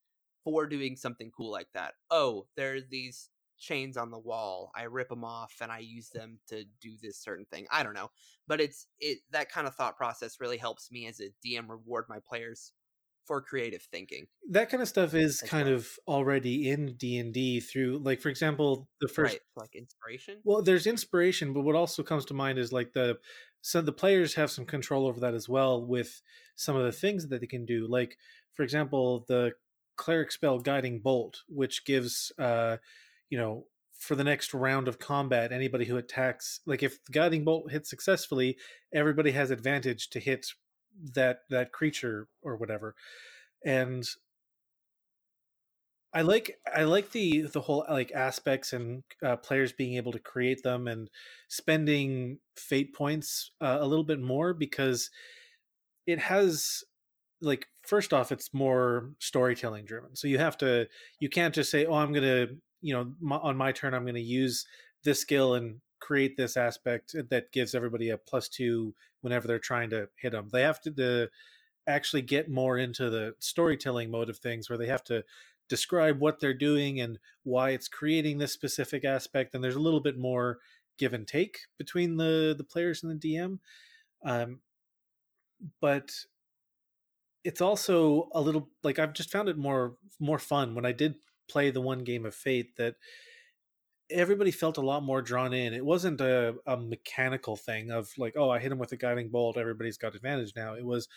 [0.44, 1.94] for doing something cool like that.
[2.10, 4.70] Oh, there's these chains on the wall.
[4.74, 7.66] I rip them off and I use them to do this certain thing.
[7.70, 8.10] I don't know,
[8.46, 12.06] but it's it that kind of thought process really helps me as a DM reward
[12.08, 12.72] my players
[13.26, 14.26] for creative thinking.
[14.52, 19.08] that kind of stuff is kind of already in d&d through like for example the
[19.08, 20.38] first right, like inspiration.
[20.44, 23.18] Well, there's inspiration, but what also comes to mind is like the
[23.60, 26.22] so the players have some control over that as well with
[26.56, 27.86] some of the things that they can do.
[27.86, 28.16] Like,
[28.54, 29.52] for example, the
[29.96, 32.78] cleric spell guiding bolt, which gives uh,
[33.30, 33.66] you know,
[33.98, 37.90] for the next round of combat, anybody who attacks like if the guiding bolt hits
[37.90, 38.56] successfully,
[38.92, 40.46] everybody has advantage to hit
[41.14, 42.94] that that creature or whatever.
[43.64, 44.08] And
[46.14, 50.18] i like i like the the whole like aspects and uh, players being able to
[50.18, 51.10] create them and
[51.48, 55.10] spending fate points uh, a little bit more because
[56.06, 56.82] it has
[57.40, 60.16] like first off it's more storytelling driven.
[60.16, 60.88] So you have to
[61.20, 62.48] you can't just say oh i'm gonna
[62.80, 64.66] you know my, on my turn i'm gonna use
[65.04, 69.90] this skill and create this aspect that gives everybody a plus two whenever they're trying
[69.90, 71.28] to hit them they have to the,
[71.86, 75.24] actually get more into the storytelling mode of things where they have to
[75.68, 80.00] describe what they're doing and why it's creating this specific aspect and there's a little
[80.00, 80.58] bit more
[80.98, 83.58] give and take between the the players and the dm
[84.24, 84.60] um,
[85.80, 86.10] but
[87.44, 90.74] it's also a little like I've just found it more more fun.
[90.74, 91.16] When I did
[91.48, 92.96] play the one game of Fate that
[94.10, 95.74] everybody felt a lot more drawn in.
[95.74, 99.28] It wasn't a, a mechanical thing of like, oh, I hit him with a guiding
[99.28, 100.74] bolt, everybody's got advantage now.
[100.74, 101.08] It was,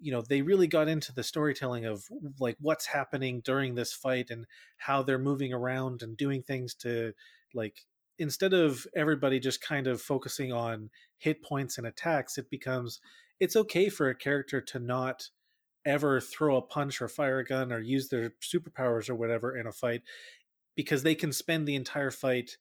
[0.00, 2.04] you know, they really got into the storytelling of
[2.38, 4.46] like what's happening during this fight and
[4.76, 7.12] how they're moving around and doing things to
[7.54, 7.84] like
[8.18, 13.00] instead of everybody just kind of focusing on hit points and attacks, it becomes
[13.40, 15.28] it's okay for a character to not
[15.84, 19.66] ever throw a punch or fire a gun or use their superpowers or whatever in
[19.66, 20.02] a fight
[20.76, 22.56] because they can spend the entire fight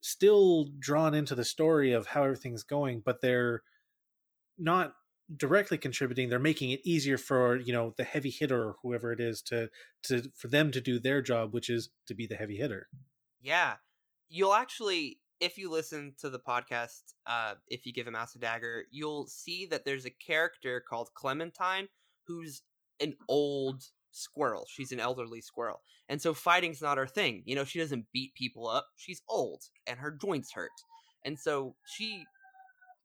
[0.00, 3.62] still drawn into the story of how everything's going but they're
[4.58, 4.94] not
[5.36, 6.28] directly contributing.
[6.28, 9.70] They're making it easier for you know the heavy hitter or whoever it is to
[10.04, 12.88] to for them to do their job which is to be the heavy hitter.
[13.40, 13.74] Yeah.
[14.28, 18.38] You'll actually if you listen to the podcast uh if you give a mouse a
[18.38, 21.88] dagger you'll see that there's a character called clementine
[22.30, 22.62] who's
[23.00, 24.66] an old squirrel.
[24.68, 25.82] She's an elderly squirrel.
[26.08, 27.42] And so fighting's not her thing.
[27.44, 28.86] You know, she doesn't beat people up.
[28.96, 30.70] She's old and her joints hurt.
[31.24, 32.24] And so she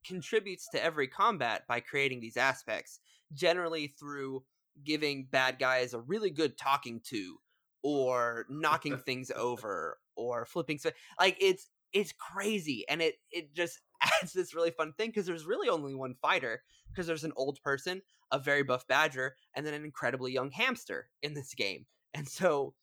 [0.06, 3.00] contributes to every combat by creating these aspects,
[3.34, 4.44] generally through
[4.84, 7.38] giving bad guys a really good talking to
[7.84, 13.80] or knocking things over or flipping so like it's it's crazy and it it just
[14.22, 16.62] adds this really fun thing because there's really only one fighter
[16.96, 21.10] because there's an old person, a very buff badger, and then an incredibly young hamster
[21.22, 21.86] in this game.
[22.14, 22.74] And so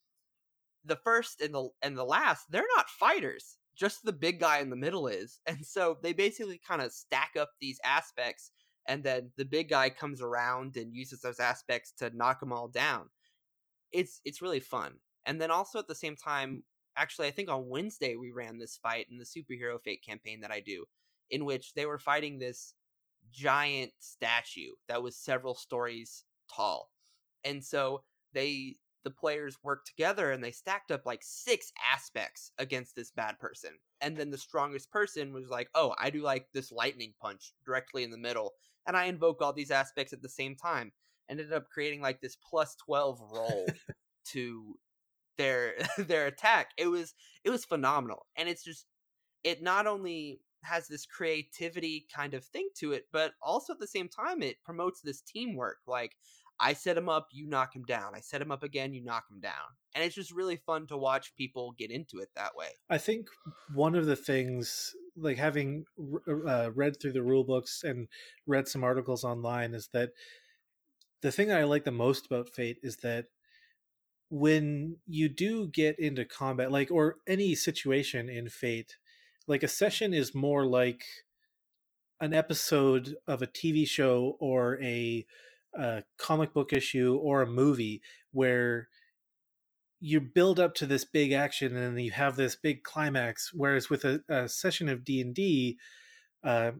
[0.85, 3.57] the first and the and the last, they're not fighters.
[3.75, 5.39] Just the big guy in the middle is.
[5.47, 8.51] And so they basically kind of stack up these aspects
[8.87, 12.67] and then the big guy comes around and uses those aspects to knock them all
[12.67, 13.09] down.
[13.91, 14.95] It's it's really fun.
[15.25, 16.63] And then also at the same time,
[16.97, 20.51] actually I think on Wednesday we ran this fight in the superhero fate campaign that
[20.51, 20.85] I do
[21.31, 22.73] in which they were fighting this
[23.33, 26.89] giant statue that was several stories tall.
[27.43, 32.95] And so they the players worked together and they stacked up like six aspects against
[32.95, 33.71] this bad person.
[33.99, 38.03] And then the strongest person was like, "Oh, I do like this lightning punch directly
[38.03, 38.53] in the middle."
[38.87, 40.93] And I invoke all these aspects at the same time.
[41.29, 43.65] Ended up creating like this plus 12 roll
[44.31, 44.77] to
[45.37, 46.71] their their attack.
[46.77, 48.25] It was it was phenomenal.
[48.37, 48.85] And it's just
[49.43, 53.87] it not only has this creativity kind of thing to it, but also at the
[53.87, 55.77] same time, it promotes this teamwork.
[55.87, 56.15] Like,
[56.59, 58.13] I set him up, you knock him down.
[58.15, 59.51] I set him up again, you knock him down.
[59.95, 62.69] And it's just really fun to watch people get into it that way.
[62.89, 63.27] I think
[63.73, 65.85] one of the things, like having
[66.47, 68.07] uh, read through the rule books and
[68.47, 70.11] read some articles online, is that
[71.21, 73.25] the thing I like the most about Fate is that
[74.29, 78.97] when you do get into combat, like, or any situation in Fate,
[79.47, 81.03] like a session is more like
[82.19, 85.25] an episode of a TV show or a,
[85.77, 88.01] a comic book issue or a movie
[88.31, 88.87] where
[89.99, 93.89] you build up to this big action and then you have this big climax whereas
[93.89, 95.77] with a, a session of d&d
[96.43, 96.71] uh,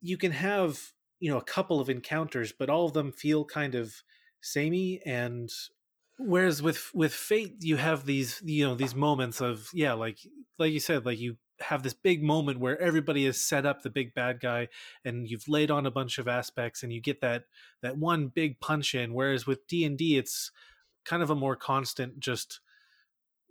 [0.00, 3.76] you can have you know a couple of encounters but all of them feel kind
[3.76, 4.02] of
[4.40, 5.50] samey and
[6.18, 10.18] whereas with with fate you have these you know these moments of yeah like
[10.58, 13.90] like you said like you have this big moment where everybody has set up the
[13.90, 14.68] big bad guy
[15.04, 17.44] and you've laid on a bunch of aspects and you get that
[17.82, 20.50] that one big punch in whereas with D&D it's
[21.04, 22.60] kind of a more constant just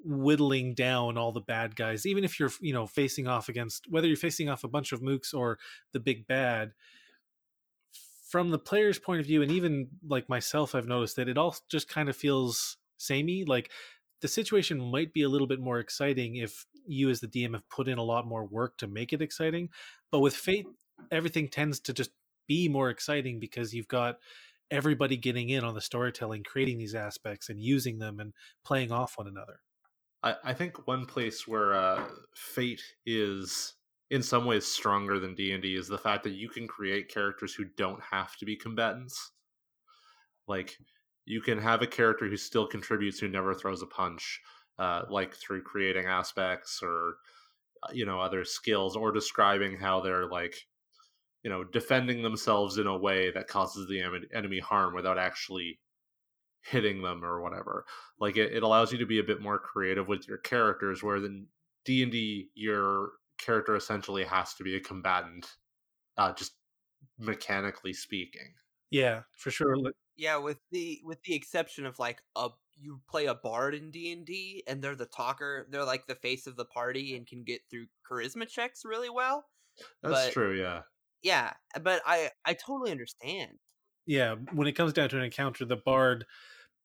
[0.04, 2.06] whittling down all the bad guys.
[2.06, 5.02] Even if you're you know facing off against whether you're facing off a bunch of
[5.02, 5.58] mooks or
[5.92, 6.74] the big bad
[8.30, 11.56] from the player's point of view and even like myself I've noticed that it all
[11.70, 13.46] just kind of feels samey.
[13.46, 13.72] Like
[14.22, 17.68] the situation might be a little bit more exciting if you as the DM have
[17.70, 19.70] put in a lot more work to make it exciting.
[20.12, 20.68] But with Fate,
[21.12, 22.12] everything tends to just
[22.48, 24.18] be more exciting because you've got
[24.72, 28.34] everybody getting in on the storytelling, creating these aspects and using them and
[28.64, 29.60] playing off one another.
[30.24, 32.04] I, I think one place where uh,
[32.36, 33.74] Fate is
[34.12, 37.66] in some ways stronger than D&D is the fact that you can create characters who
[37.78, 39.32] don't have to be combatants.
[40.48, 40.78] Like
[41.26, 44.42] you can have a character who still contributes who never throws a punch
[44.80, 47.18] uh, like through creating aspects or
[47.84, 50.56] uh, you know other skills or describing how they're like
[51.44, 54.02] you know defending themselves in a way that causes the
[54.34, 55.80] enemy harm without actually
[56.62, 57.86] hitting them or whatever.
[58.20, 61.18] Like it, it allows you to be a bit more creative with your characters where
[61.18, 61.46] in
[61.86, 65.48] d&d your character essentially has to be a combatant
[66.18, 66.54] uh, just
[67.20, 68.54] mechanically speaking.
[68.90, 69.76] Yeah for sure
[70.18, 72.50] yeah with the with the exception of like a
[72.80, 76.56] you play a bard in d&d and they're the talker they're like the face of
[76.56, 79.46] the party and can get through charisma checks really well
[80.02, 80.82] that's but, true yeah.
[81.22, 83.52] Yeah but i i totally understand.
[84.06, 86.26] Yeah when it comes down to an encounter the bard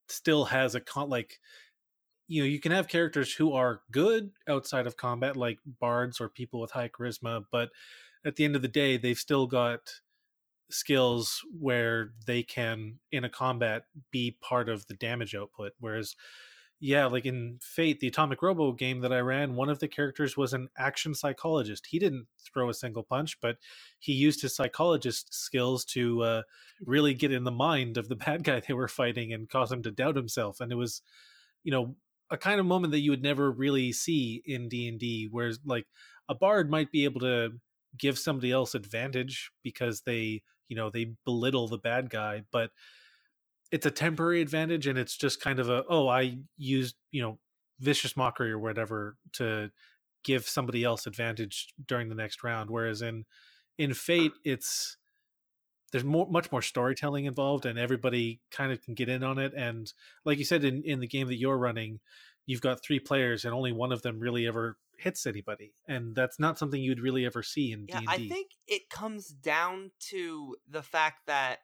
[0.08, 1.38] still has a con like
[2.26, 6.28] you know you can have characters who are good outside of combat like bards or
[6.28, 7.70] people with high charisma but
[8.24, 9.80] at the end of the day they've still got
[10.70, 16.16] skills where they can in a combat be part of the damage output whereas
[16.80, 20.36] yeah like in fate the atomic robo game that i ran one of the characters
[20.36, 21.86] was an action psychologist.
[21.86, 23.56] He didn't throw a single punch but
[23.98, 26.42] he used his psychologist skills to uh,
[26.84, 29.82] really get in the mind of the bad guy they were fighting and cause him
[29.82, 31.02] to doubt himself and it was
[31.62, 31.94] you know
[32.30, 35.86] a kind of moment that you would never really see in d&d whereas like
[36.28, 37.50] a bard might be able to
[37.98, 42.70] give somebody else advantage because they you know they belittle the bad guy but
[43.70, 47.38] it's a temporary advantage and it's just kind of a oh i used you know
[47.80, 49.70] vicious mockery or whatever to
[50.22, 53.24] give somebody else advantage during the next round whereas in
[53.76, 54.96] in fate it's
[55.92, 59.52] there's more much more storytelling involved and everybody kind of can get in on it
[59.56, 59.92] and
[60.24, 61.98] like you said in in the game that you're running
[62.46, 66.38] you've got three players and only one of them really ever hits anybody and that's
[66.38, 68.06] not something you'd really ever see in yeah, D&D.
[68.08, 71.60] I think it comes down to the fact that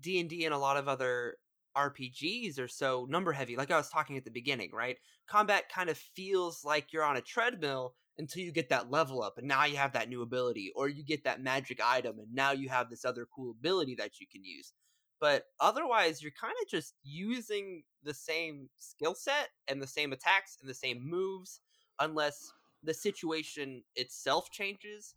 [0.00, 1.36] D&D and a lot of other
[1.76, 4.96] RPGs are so number heavy like I was talking at the beginning, right?
[5.26, 9.38] Combat kind of feels like you're on a treadmill until you get that level up
[9.38, 12.52] and now you have that new ability or you get that magic item and now
[12.52, 14.72] you have this other cool ability that you can use.
[15.20, 20.58] But otherwise you're kind of just using the same skill set and the same attacks
[20.60, 21.60] and the same moves
[21.98, 22.52] unless
[22.84, 25.14] the situation itself changes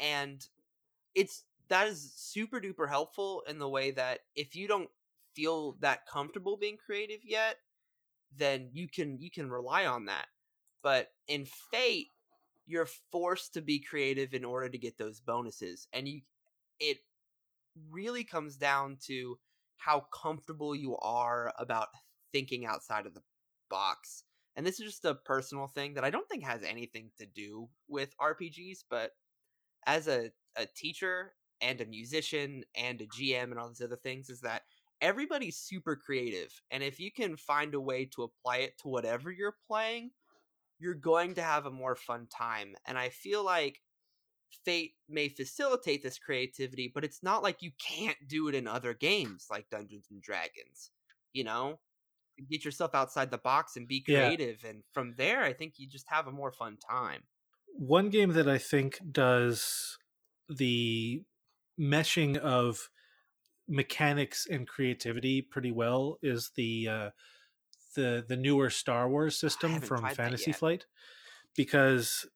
[0.00, 0.46] and
[1.14, 4.90] it's that is super duper helpful in the way that if you don't
[5.34, 7.56] feel that comfortable being creative yet
[8.36, 10.26] then you can you can rely on that.
[10.82, 12.08] But in fate
[12.66, 16.20] you're forced to be creative in order to get those bonuses and you
[16.80, 16.98] it
[17.90, 19.38] really comes down to
[19.76, 21.88] how comfortable you are about
[22.32, 23.22] thinking outside of the
[23.68, 24.24] box
[24.56, 27.68] and this is just a personal thing that I don't think has anything to do
[27.88, 29.12] with RPGs, but
[29.86, 34.30] as a, a teacher and a musician and a GM and all these other things,
[34.30, 34.62] is that
[35.00, 36.52] everybody's super creative.
[36.70, 40.10] And if you can find a way to apply it to whatever you're playing,
[40.78, 42.74] you're going to have a more fun time.
[42.86, 43.80] And I feel like
[44.64, 48.94] Fate may facilitate this creativity, but it's not like you can't do it in other
[48.94, 50.90] games like Dungeons and Dragons.
[51.32, 51.80] You know,
[52.50, 54.70] get yourself outside the box and be creative yeah.
[54.70, 57.22] and from there i think you just have a more fun time
[57.76, 59.98] one game that i think does
[60.48, 61.22] the
[61.78, 62.90] meshing of
[63.68, 67.10] mechanics and creativity pretty well is the uh
[67.96, 70.86] the the newer star wars system from fantasy flight
[71.56, 72.26] because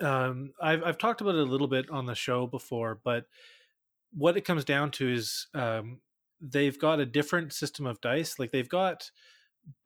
[0.00, 3.26] um I've, I've talked about it a little bit on the show before but
[4.12, 6.00] what it comes down to is um
[6.40, 8.38] they've got a different system of dice.
[8.38, 9.10] Like they've got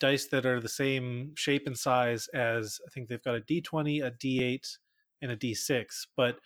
[0.00, 4.04] dice that are the same shape and size as I think they've got a D20,
[4.04, 4.78] a D8,
[5.22, 6.06] and a D6.
[6.16, 6.38] But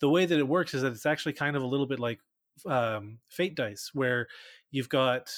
[0.00, 2.20] the way that it works is that it's actually kind of a little bit like
[2.66, 4.28] um, fate dice, where
[4.70, 5.30] you've got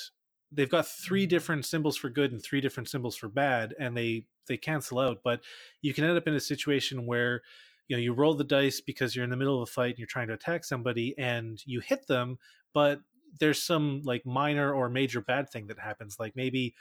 [0.53, 4.27] they've got three different symbols for good and three different symbols for bad, and they
[4.49, 5.19] they cancel out.
[5.23, 5.41] But
[5.83, 7.43] you can end up in a situation where
[7.89, 9.99] you know you roll the dice because you're in the middle of a fight and
[9.99, 12.39] you're trying to attack somebody and you hit them
[12.75, 13.01] but
[13.39, 16.74] there's some like minor or major bad thing that happens like maybe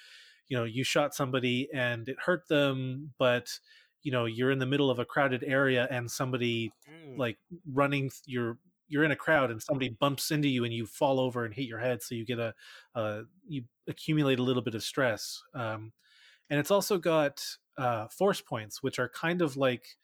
[0.48, 3.60] you know you shot somebody and it hurt them but
[4.04, 7.18] you know you're in the middle of a crowded area and somebody mm.
[7.18, 7.38] like
[7.72, 11.44] running you're you're in a crowd and somebody bumps into you and you fall over
[11.44, 12.54] and hit your head so you get a
[12.94, 15.92] uh, you accumulate a little bit of stress um,
[16.50, 17.44] and it's also got
[17.78, 19.98] uh, force points which are kind of like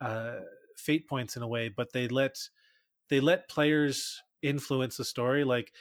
[0.00, 0.40] uh,
[0.76, 2.36] fate points in a way but they let
[3.08, 5.72] they let players influence the story like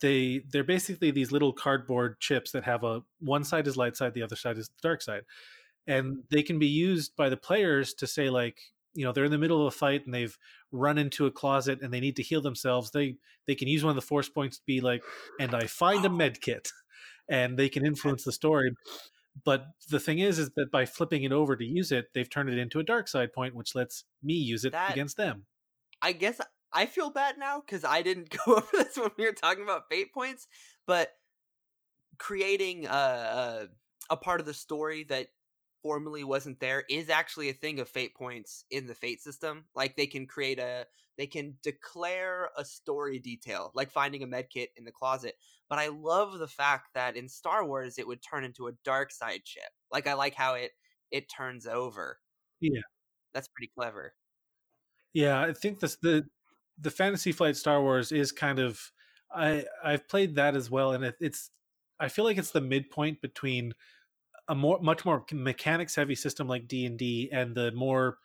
[0.00, 4.14] they they're basically these little cardboard chips that have a one side is light side
[4.14, 5.22] the other side is dark side.
[5.86, 8.58] And they can be used by the players to say like
[8.94, 10.36] you know they're in the middle of a fight and they've
[10.72, 13.90] run into a closet and they need to heal themselves they they can use one
[13.90, 15.02] of the force points to be like
[15.38, 16.70] and i find a med kit.
[17.28, 18.72] And they can influence the story.
[19.44, 22.48] But the thing is is that by flipping it over to use it they've turned
[22.50, 25.44] it into a dark side point which lets me use it That- against them.
[26.02, 26.40] I guess
[26.72, 29.88] I feel bad now because I didn't go over this when we were talking about
[29.88, 30.46] fate points,
[30.86, 31.10] but
[32.18, 33.68] creating a, a,
[34.10, 35.28] a part of the story that
[35.82, 39.64] formerly wasn't there is actually a thing of fate points in the fate system.
[39.74, 44.48] Like they can create a, they can declare a story detail, like finding a med
[44.50, 45.34] kit in the closet.
[45.68, 49.12] But I love the fact that in Star Wars it would turn into a dark
[49.12, 49.70] side ship.
[49.90, 50.72] Like I like how it
[51.10, 52.18] it turns over.
[52.60, 52.80] Yeah.
[53.32, 54.14] that's pretty clever.
[55.12, 56.26] Yeah, I think this the
[56.80, 58.92] the Fantasy Flight Star Wars is kind of
[59.32, 61.50] I I've played that as well, and it, it's
[61.98, 63.74] I feel like it's the midpoint between
[64.48, 68.18] a more much more mechanics heavy system like D and D and the more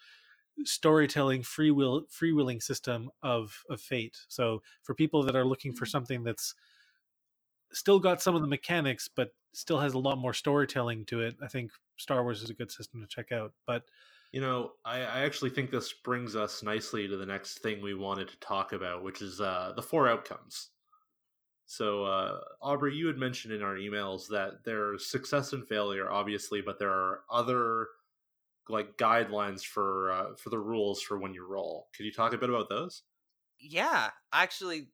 [0.64, 4.18] storytelling free will freewheeling system of of Fate.
[4.28, 5.90] So for people that are looking for mm.
[5.90, 6.56] something that's
[7.74, 11.36] still got some of the mechanics but still has a lot more storytelling to it,
[11.42, 13.54] I think Star Wars is a good system to check out.
[13.68, 13.84] But
[14.36, 17.94] You know, I, I actually think this brings us nicely to the next thing we
[17.94, 20.72] wanted to talk about, which is uh, the four outcomes.
[21.68, 26.60] So, uh, Aubrey, you had mentioned in our emails that there's success and failure, obviously,
[26.60, 27.88] but there are other
[28.68, 31.88] like guidelines for uh, for the rules for when you roll.
[31.96, 33.04] Could you talk a bit about those?
[33.58, 34.90] Yeah, actually,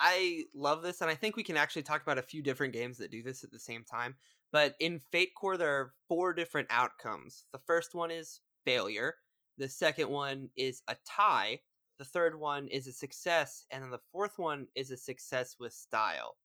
[0.00, 2.98] I love this, and I think we can actually talk about a few different games
[2.98, 4.16] that do this at the same time.
[4.52, 7.44] But in Fate Core, there are four different outcomes.
[7.54, 9.16] The first one is failure.
[9.58, 11.60] The second one is a tie.
[11.98, 15.72] The third one is a success, and then the fourth one is a success with
[15.72, 16.36] style.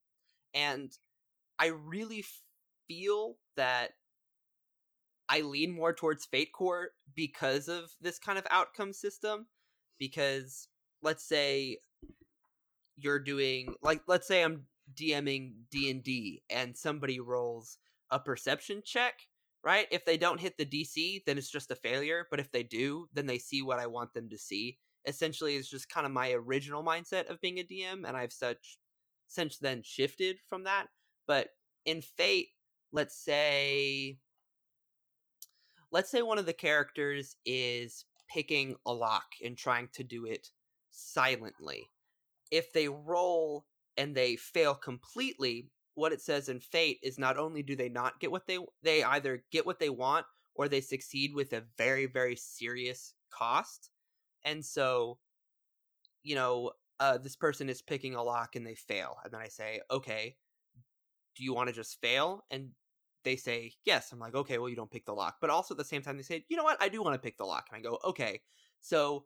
[0.53, 0.91] And
[1.57, 2.26] I really
[2.88, 3.91] feel that
[5.30, 9.47] I lean more towards Fate Core because of this kind of outcome system.
[9.99, 10.68] Because
[11.01, 11.80] let's say
[12.97, 17.78] you're doing like let's say I'm DMing D&D and somebody rolls
[18.09, 19.15] a perception check,
[19.64, 19.88] right?
[19.91, 23.08] If they don't hit the DC, then it's just a failure, but if they do,
[23.14, 24.78] then they see what I want them to see.
[25.05, 28.78] Essentially, it's just kind of my original mindset of being a DM and I've such
[29.28, 30.88] since then shifted from that.
[31.28, 31.49] But
[31.86, 32.49] in Fate,
[32.91, 34.20] let's say
[35.91, 40.49] let's say one of the characters is picking a lock and trying to do it
[40.91, 41.89] silently.
[42.51, 43.66] If they roll
[43.97, 48.19] and they fail completely, what it says in Fate is not only do they not
[48.19, 50.25] get what they they either get what they want
[50.55, 53.89] or they succeed with a very very serious cost.
[54.45, 55.19] And so
[56.23, 59.17] you know, uh this person is picking a lock and they fail.
[59.23, 60.37] And then I say, "Okay,
[61.35, 62.71] do you want to just fail?" And
[63.23, 64.11] they say yes.
[64.11, 65.37] I'm like, okay, well, you don't pick the lock.
[65.41, 66.81] But also at the same time, they say, you know what?
[66.81, 67.67] I do want to pick the lock.
[67.69, 68.41] And I go, okay.
[68.79, 69.25] So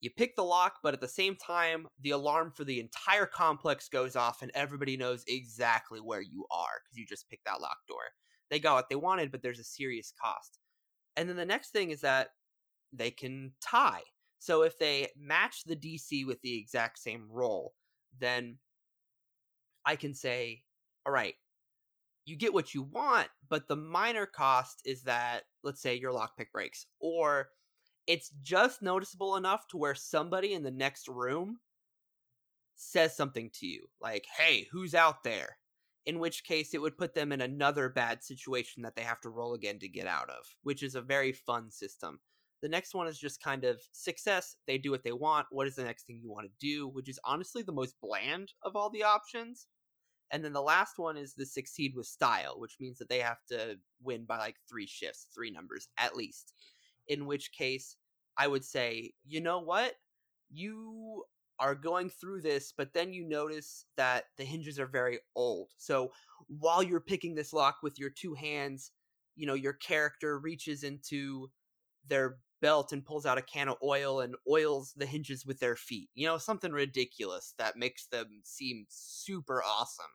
[0.00, 3.88] you pick the lock, but at the same time, the alarm for the entire complex
[3.88, 7.76] goes off and everybody knows exactly where you are because you just picked that lock
[7.86, 8.02] door.
[8.50, 10.58] They got what they wanted, but there's a serious cost.
[11.16, 12.28] And then the next thing is that
[12.92, 14.02] they can tie.
[14.38, 17.74] So if they match the DC with the exact same roll,
[18.18, 18.56] then
[19.84, 20.62] I can say,
[21.04, 21.34] all right,
[22.24, 26.50] you get what you want, but the minor cost is that, let's say, your lockpick
[26.52, 27.48] breaks, or
[28.06, 31.58] it's just noticeable enough to where somebody in the next room
[32.76, 35.58] says something to you, like, hey, who's out there?
[36.06, 39.28] In which case, it would put them in another bad situation that they have to
[39.28, 42.20] roll again to get out of, which is a very fun system.
[42.62, 44.56] The next one is just kind of success.
[44.66, 45.46] They do what they want.
[45.50, 46.88] What is the next thing you want to do?
[46.88, 49.66] Which is honestly the most bland of all the options.
[50.30, 53.38] And then the last one is the succeed with style, which means that they have
[53.48, 56.54] to win by like three shifts, three numbers at least.
[57.10, 57.96] In which case,
[58.38, 59.96] I would say, you know what?
[60.50, 61.24] You
[61.58, 65.72] are going through this, but then you notice that the hinges are very old.
[65.76, 66.12] So
[66.46, 68.92] while you're picking this lock with your two hands,
[69.36, 71.50] you know, your character reaches into
[72.08, 75.76] their belt and pulls out a can of oil and oils the hinges with their
[75.76, 76.08] feet.
[76.14, 80.06] You know, something ridiculous that makes them seem super awesome.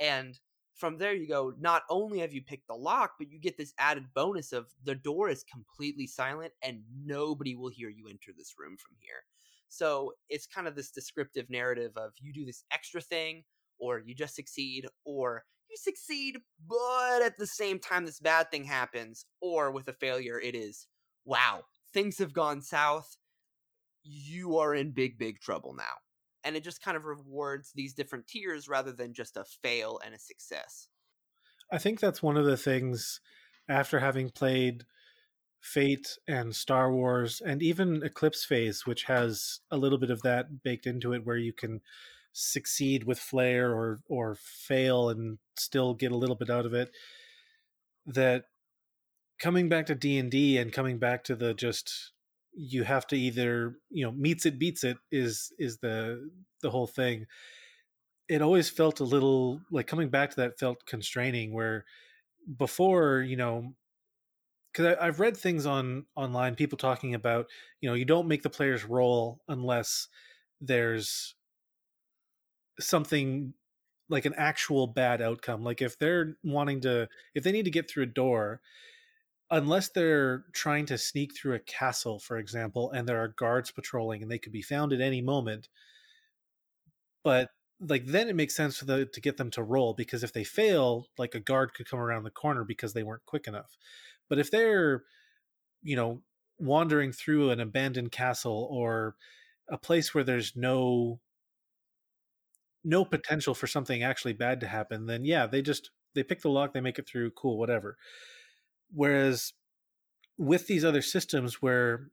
[0.00, 0.38] And
[0.74, 3.72] from there you go, not only have you picked the lock, but you get this
[3.78, 8.54] added bonus of the door is completely silent and nobody will hear you enter this
[8.58, 9.24] room from here.
[9.68, 13.44] So it's kind of this descriptive narrative of you do this extra thing,
[13.78, 18.64] or you just succeed, or you succeed, but at the same time this bad thing
[18.64, 20.86] happens, or with a failure, it is
[21.24, 21.62] wow,
[21.92, 23.16] things have gone south.
[24.02, 26.03] You are in big, big trouble now.
[26.44, 30.14] And it just kind of rewards these different tiers rather than just a fail and
[30.14, 30.88] a success.
[31.72, 33.20] I think that's one of the things
[33.68, 34.84] after having played
[35.60, 40.62] Fate and Star Wars and even Eclipse Phase, which has a little bit of that
[40.62, 41.80] baked into it, where you can
[42.32, 46.90] succeed with flair or or fail and still get a little bit out of it.
[48.04, 48.44] That
[49.38, 52.12] coming back to D and D and coming back to the just
[52.56, 56.30] you have to either you know meets it beats it is is the
[56.62, 57.26] the whole thing.
[58.28, 61.84] It always felt a little like coming back to that felt constraining where
[62.58, 63.74] before you know
[64.72, 67.46] because i've read things on online people talking about
[67.80, 70.08] you know you don't make the players roll unless
[70.60, 71.34] there's
[72.80, 73.54] something
[74.08, 75.62] like an actual bad outcome.
[75.62, 78.60] Like if they're wanting to if they need to get through a door
[79.50, 84.22] unless they're trying to sneak through a castle for example and there are guards patrolling
[84.22, 85.68] and they could be found at any moment
[87.22, 90.32] but like then it makes sense for the to get them to roll because if
[90.32, 93.76] they fail like a guard could come around the corner because they weren't quick enough.
[94.28, 95.02] But if they're
[95.82, 96.22] you know
[96.58, 99.16] wandering through an abandoned castle or
[99.68, 101.20] a place where there's no
[102.84, 106.50] no potential for something actually bad to happen then yeah they just they pick the
[106.50, 107.96] lock they make it through cool whatever
[108.92, 109.52] whereas
[110.36, 112.08] with these other systems where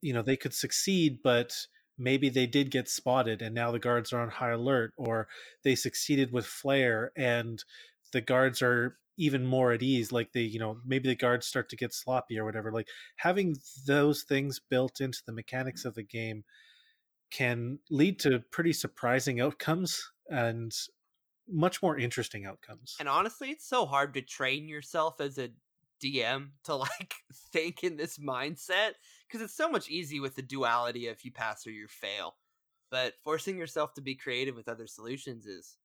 [0.00, 1.54] you know they could succeed but
[1.98, 5.28] maybe they did get spotted and now the guards are on high alert or
[5.64, 7.64] they succeeded with flair and
[8.12, 11.68] the guards are even more at ease like they you know maybe the guards start
[11.68, 16.02] to get sloppy or whatever like having those things built into the mechanics of the
[16.02, 16.44] game
[17.30, 20.72] can lead to pretty surprising outcomes and
[21.48, 25.50] much more interesting outcomes And honestly, it's so hard to train yourself as a
[26.02, 27.14] DM to like
[27.52, 28.92] think in this mindset
[29.26, 32.36] because it's so much easy with the duality of you pass or you fail.
[32.90, 35.76] But forcing yourself to be creative with other solutions is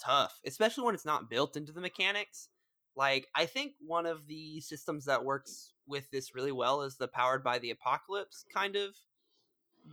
[0.00, 2.48] tough, especially when it's not built into the mechanics.
[2.96, 7.08] Like, I think one of the systems that works with this really well is the
[7.08, 8.94] powered by the apocalypse kind of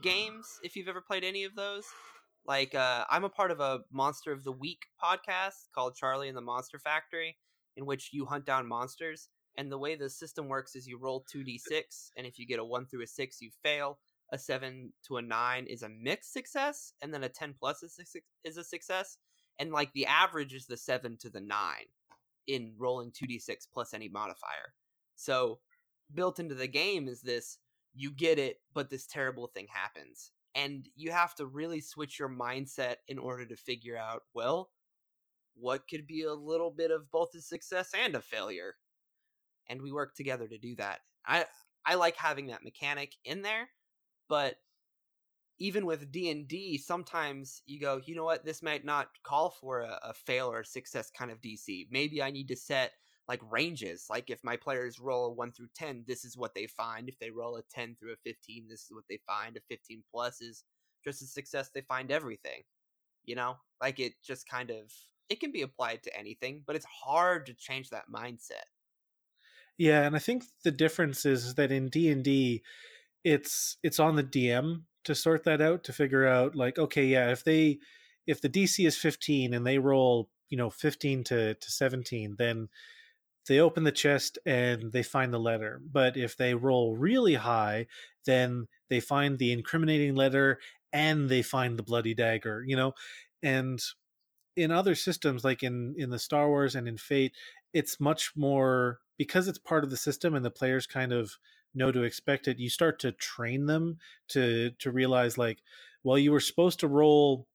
[0.02, 1.86] games, if you've ever played any of those.
[2.46, 6.38] Like, uh, I'm a part of a Monster of the Week podcast called Charlie and
[6.38, 7.38] the Monster Factory,
[7.78, 9.30] in which you hunt down monsters.
[9.58, 12.66] And the way the system works is you roll 2d6, and if you get a
[12.66, 14.00] 1 through a 6, you fail.
[14.32, 18.00] A 7 to a 9 is a mixed success, and then a 10 plus is
[18.58, 19.18] a, success.
[19.58, 21.58] And like the average is the 7 to the 9
[22.48, 24.74] in rolling 2d6 plus any modifier.
[25.16, 25.60] So
[26.14, 27.58] built into the game is this
[27.94, 30.32] you get it, but this terrible thing happens.
[30.56, 34.72] And you have to really switch your mindset in order to figure out, well,
[35.56, 38.76] what could be a little bit of both a success and a failure?
[39.70, 41.02] And we work together to do that.
[41.26, 41.46] I
[41.86, 43.70] I like having that mechanic in there,
[44.28, 44.56] but
[45.60, 50.00] even with D&D, sometimes you go, you know what, this might not call for a,
[50.04, 51.88] a fail or a success kind of DC.
[51.92, 52.94] Maybe I need to set
[53.30, 54.08] like ranges.
[54.10, 57.08] Like if my players roll a 1 through 10, this is what they find.
[57.08, 59.56] If they roll a 10 through a 15, this is what they find.
[59.56, 60.64] A 15 plus is
[61.06, 61.70] just a success.
[61.74, 62.64] They find everything.
[63.24, 64.92] You know, like it just kind of
[65.30, 68.66] it can be applied to anything, but it's hard to change that mindset.
[69.78, 72.64] Yeah, and I think the difference is that in D and D,
[73.24, 77.30] it's it's on the DM to sort that out to figure out like okay, yeah,
[77.30, 77.78] if they
[78.26, 82.70] if the DC is fifteen and they roll you know fifteen to to seventeen, then
[83.50, 85.82] they open the chest and they find the letter.
[85.92, 87.88] But if they roll really high,
[88.26, 90.60] then they find the incriminating letter
[90.94, 92.64] and they find the bloody dagger.
[92.66, 92.94] You know,
[93.44, 93.82] and
[94.56, 97.34] in other systems like in in the Star Wars and in Fate,
[97.74, 101.38] it's much more because it's part of the system and the players kind of
[101.74, 102.60] know to expect it.
[102.60, 103.98] You start to train them
[104.30, 105.60] to to realize like,
[106.04, 107.48] well, you were supposed to roll.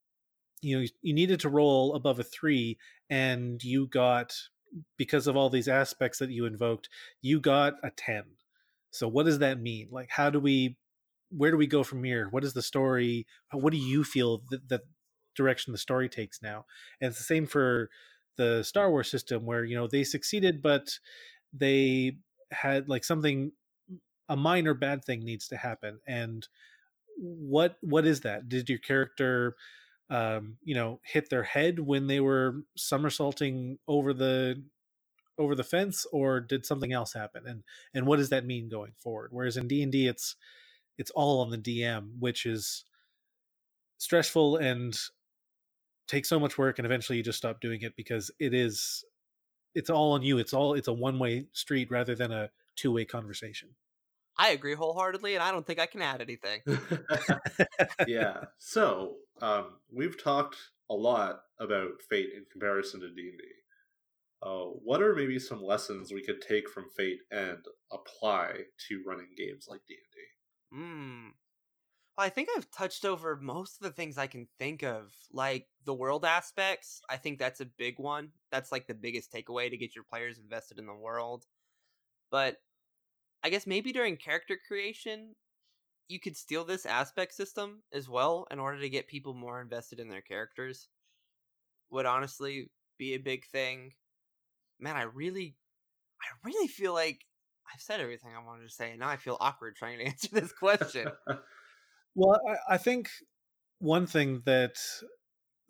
[0.60, 2.78] You know, you needed to roll above a three,
[3.08, 4.34] and you got
[4.96, 6.88] because of all these aspects that you invoked,
[7.22, 8.24] you got a ten.
[8.90, 9.88] So what does that mean?
[9.90, 10.76] Like, how do we?
[11.30, 12.28] Where do we go from here?
[12.30, 13.26] What is the story?
[13.50, 14.82] What do you feel that, that
[15.34, 16.64] direction the story takes now?
[17.00, 17.90] And it's the same for
[18.36, 20.98] the Star Wars system where you know they succeeded but
[21.52, 22.16] they
[22.50, 23.52] had like something
[24.28, 26.48] a minor bad thing needs to happen and
[27.16, 29.54] what what is that did your character
[30.10, 34.62] um you know hit their head when they were somersaulting over the
[35.38, 37.62] over the fence or did something else happen and
[37.94, 40.36] and what does that mean going forward whereas in D&D it's
[40.98, 42.84] it's all on the DM which is
[43.98, 44.96] stressful and
[46.06, 49.04] takes so much work and eventually you just stop doing it because it is
[49.74, 52.92] it's all on you it's all it's a one way street rather than a two
[52.92, 53.70] way conversation
[54.36, 56.60] I agree wholeheartedly, and I don't think I can add anything.
[58.08, 58.46] yeah.
[58.58, 60.56] So um, we've talked
[60.90, 63.44] a lot about Fate in comparison to D and D.
[64.42, 69.30] uh, what are maybe some lessons we could take from Fate and apply to running
[69.36, 70.20] games like D and D?
[70.72, 71.28] Hmm.
[72.16, 75.68] Well, I think I've touched over most of the things I can think of, like
[75.84, 77.02] the world aspects.
[77.08, 78.32] I think that's a big one.
[78.52, 81.46] That's like the biggest takeaway to get your players invested in the world.
[82.30, 82.58] But
[83.44, 85.36] I guess maybe during character creation,
[86.08, 90.00] you could steal this aspect system as well in order to get people more invested
[90.00, 90.88] in their characters.
[91.90, 93.92] Would honestly be a big thing.
[94.80, 95.56] Man, I really
[96.20, 97.20] I really feel like
[97.72, 100.28] I've said everything I wanted to say, and now I feel awkward trying to answer
[100.32, 101.08] this question.
[102.14, 103.08] well, I, I think
[103.78, 104.76] one thing that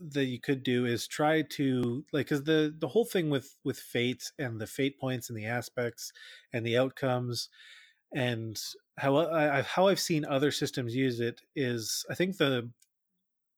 [0.01, 3.79] that you could do is try to like because the the whole thing with with
[3.79, 6.13] fate and the fate points and the aspects
[6.53, 7.49] and the outcomes
[8.15, 8.59] and
[8.97, 12.71] how I, how I've seen other systems use it is I think the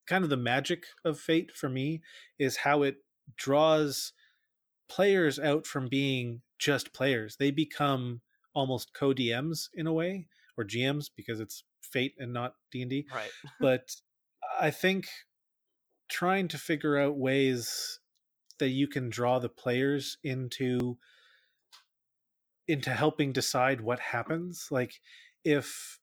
[0.06, 2.00] kind of the magic of fate for me
[2.38, 2.96] is how it
[3.36, 4.12] draws
[4.88, 7.36] players out from being just players.
[7.36, 8.22] They become
[8.54, 13.06] almost co-DMs in a way or GMs because it's fate and not D&D.
[13.14, 13.30] Right.
[13.60, 13.90] but
[14.58, 15.06] I think
[16.08, 18.00] trying to figure out ways
[18.58, 20.96] that you can draw the players into
[22.68, 25.00] into helping decide what happens like
[25.44, 25.98] if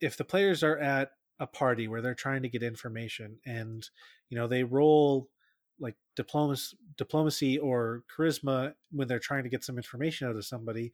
[0.00, 3.88] if the players are at a party where they're trying to get information and
[4.28, 5.28] you know they roll
[5.80, 10.92] like diplomacy diplomacy or charisma when they're trying to get some information out of somebody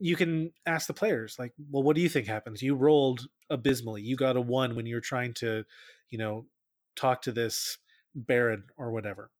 [0.00, 2.62] you can ask the players like well what do you think happens?
[2.62, 4.02] You rolled abysmally.
[4.02, 5.64] You got a one when you're trying to
[6.08, 6.46] you know
[6.96, 7.78] talk to this
[8.14, 9.30] baron or whatever.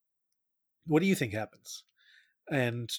[0.87, 1.85] What do you think happens?
[2.51, 2.91] And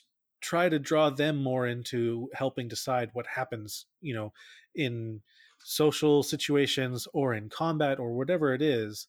[0.42, 4.34] try to draw them more into helping decide what happens you know
[4.76, 5.22] in
[5.64, 9.08] social situations or in combat or whatever it is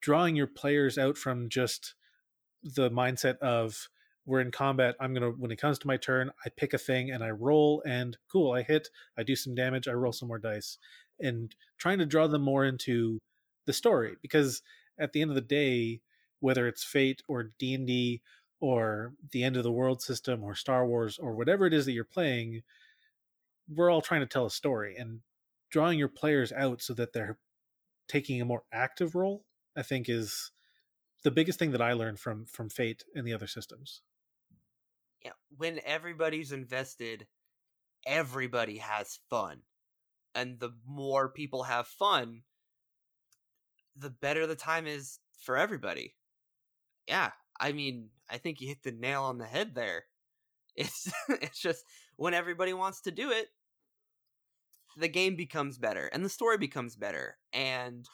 [0.00, 1.94] drawing your players out from just
[2.62, 3.88] the mindset of
[4.26, 7.10] we're in combat i'm gonna when it comes to my turn i pick a thing
[7.10, 10.38] and i roll and cool i hit i do some damage i roll some more
[10.38, 10.78] dice
[11.20, 13.18] and trying to draw them more into
[13.64, 14.62] the story because
[14.98, 16.00] at the end of the day
[16.40, 18.20] whether it's fate or d&d
[18.60, 21.92] or the end of the world system or star wars or whatever it is that
[21.92, 22.62] you're playing
[23.68, 25.20] we're all trying to tell a story and
[25.70, 27.38] drawing your players out so that they're
[28.08, 29.44] taking a more active role
[29.76, 30.52] i think is
[31.22, 34.02] the biggest thing that i learned from from fate and the other systems
[35.24, 37.26] yeah when everybody's invested
[38.06, 39.58] everybody has fun
[40.34, 42.42] and the more people have fun
[43.96, 46.14] the better the time is for everybody.
[47.08, 50.04] Yeah, I mean, I think you hit the nail on the head there.
[50.78, 51.82] It's it's just
[52.16, 53.46] when everybody wants to do it,
[54.98, 58.06] the game becomes better and the story becomes better and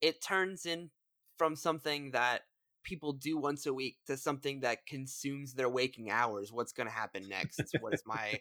[0.00, 0.88] it turns in
[1.36, 2.42] from something that
[2.82, 6.50] people do once a week to something that consumes their waking hours.
[6.50, 7.60] What's going to happen next?
[7.80, 8.40] what is my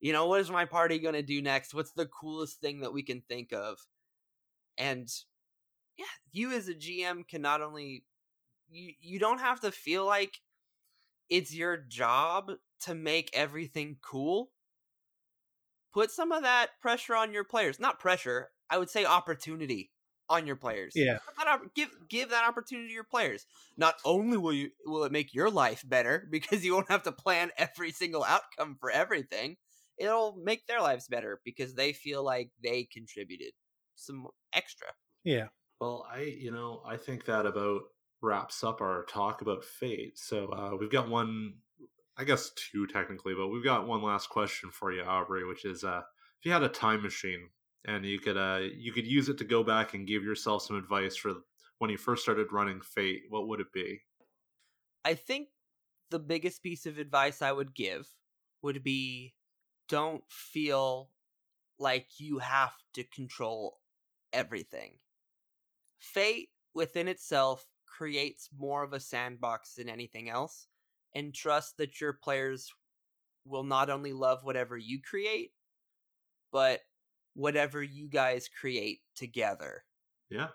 [0.00, 1.72] you know, what is my party going to do next?
[1.72, 3.78] What's the coolest thing that we can think of?
[4.76, 5.08] And
[5.96, 8.04] yeah, you as a GM can not only
[8.68, 10.38] you you don't have to feel like
[11.28, 12.52] it's your job
[12.82, 14.50] to make everything cool.
[15.92, 17.80] Put some of that pressure on your players.
[17.80, 19.90] Not pressure, I would say opportunity
[20.28, 20.92] on your players.
[20.94, 21.18] Yeah.
[21.46, 23.46] Op- give give that opportunity to your players.
[23.76, 27.12] Not only will you will it make your life better because you won't have to
[27.12, 29.56] plan every single outcome for everything.
[29.98, 33.52] It'll make their lives better because they feel like they contributed
[33.94, 34.88] some extra.
[35.24, 35.46] Yeah.
[35.80, 37.82] Well, I you know I think that about
[38.26, 40.18] wraps up our talk about fate.
[40.18, 41.54] So uh, we've got one,
[42.18, 45.84] I guess two technically, but we've got one last question for you, Aubrey, which is
[45.84, 46.02] uh,
[46.40, 47.48] if you had a time machine
[47.86, 50.76] and you could uh, you could use it to go back and give yourself some
[50.76, 51.34] advice for
[51.78, 54.00] when you first started running Fate, what would it be?
[55.04, 55.48] I think
[56.10, 58.08] the biggest piece of advice I would give
[58.62, 59.34] would be
[59.88, 61.10] don't feel
[61.78, 63.78] like you have to control
[64.32, 64.94] everything.
[66.00, 67.66] Fate within itself
[67.96, 70.66] creates more of a sandbox than anything else
[71.14, 72.72] and trust that your players
[73.44, 75.52] will not only love whatever you create
[76.52, 76.80] but
[77.34, 79.84] whatever you guys create together.
[80.30, 80.48] Yeah.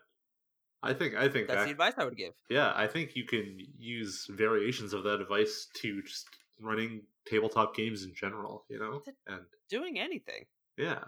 [0.84, 2.34] I think I think that's that, the advice I would give.
[2.50, 6.28] Yeah, I think you can use variations of that advice to just
[6.60, 10.46] running tabletop games in general, you know, and doing anything.
[10.78, 11.04] Yeah.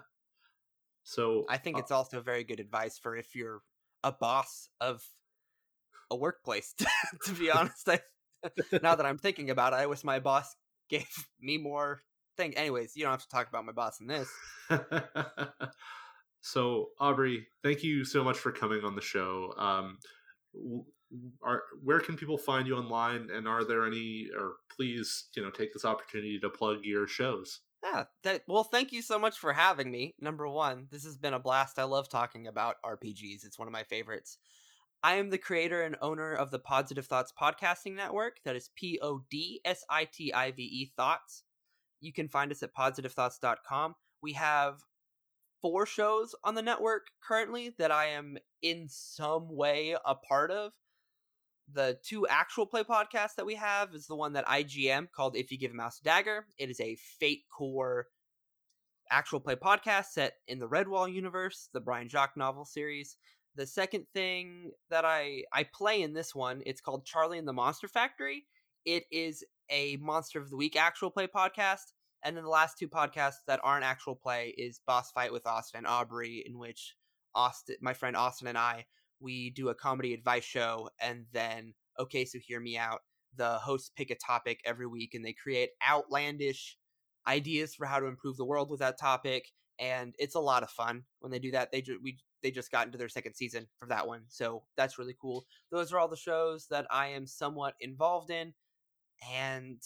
[1.03, 3.61] So I think uh, it's also very good advice for if you're
[4.03, 5.03] a boss of
[6.11, 6.73] a workplace.
[7.25, 7.99] to be honest, I,
[8.81, 10.55] now that I'm thinking about it, I wish my boss
[10.89, 11.07] gave
[11.39, 12.01] me more
[12.37, 12.55] thing.
[12.57, 14.29] Anyways, you don't have to talk about my boss in this.
[16.41, 19.53] so, Aubrey, thank you so much for coming on the show.
[19.57, 19.97] Um,
[21.43, 25.51] are where can people find you online and are there any or please you know
[25.51, 29.53] take this opportunity to plug your shows Yeah, that well, thank you so much for
[29.53, 30.15] having me.
[30.19, 31.79] Number one, this has been a blast.
[31.79, 33.45] I love talking about RPGs.
[33.45, 34.37] It's one of my favorites.
[35.05, 38.37] I am the creator and owner of the Podsitive Thoughts Podcasting Network.
[38.45, 41.43] That is P O D S I T I V E Thoughts.
[41.99, 43.95] You can find us at podsitivethoughts.com.
[44.21, 44.79] We have
[45.61, 50.71] four shows on the network currently that I am in some way a part of.
[51.73, 55.51] The two actual play podcasts that we have is the one that IGM called If
[55.51, 56.45] You Give a Mouse a Dagger.
[56.57, 58.07] It is a Fate Core
[59.11, 63.17] actual play podcast set in the Redwall universe, the Brian Jacques novel series.
[63.55, 67.53] The second thing that I I play in this one, it's called Charlie and the
[67.53, 68.45] Monster Factory.
[68.85, 71.93] It is a Monster of the Week actual play podcast.
[72.23, 75.79] And then the last two podcasts that aren't actual play is Boss Fight with Austin
[75.79, 76.95] and Aubrey, in which
[77.35, 78.85] Austin, my friend Austin and I,
[79.19, 83.01] we do a comedy advice show, and then okay, so hear me out.
[83.35, 86.77] The hosts pick a topic every week, and they create outlandish
[87.27, 90.69] ideas for how to improve the world with that topic, and it's a lot of
[90.69, 91.71] fun when they do that.
[91.71, 95.15] They we they just got into their second season for that one, so that's really
[95.19, 95.45] cool.
[95.71, 98.53] Those are all the shows that I am somewhat involved in,
[99.33, 99.81] and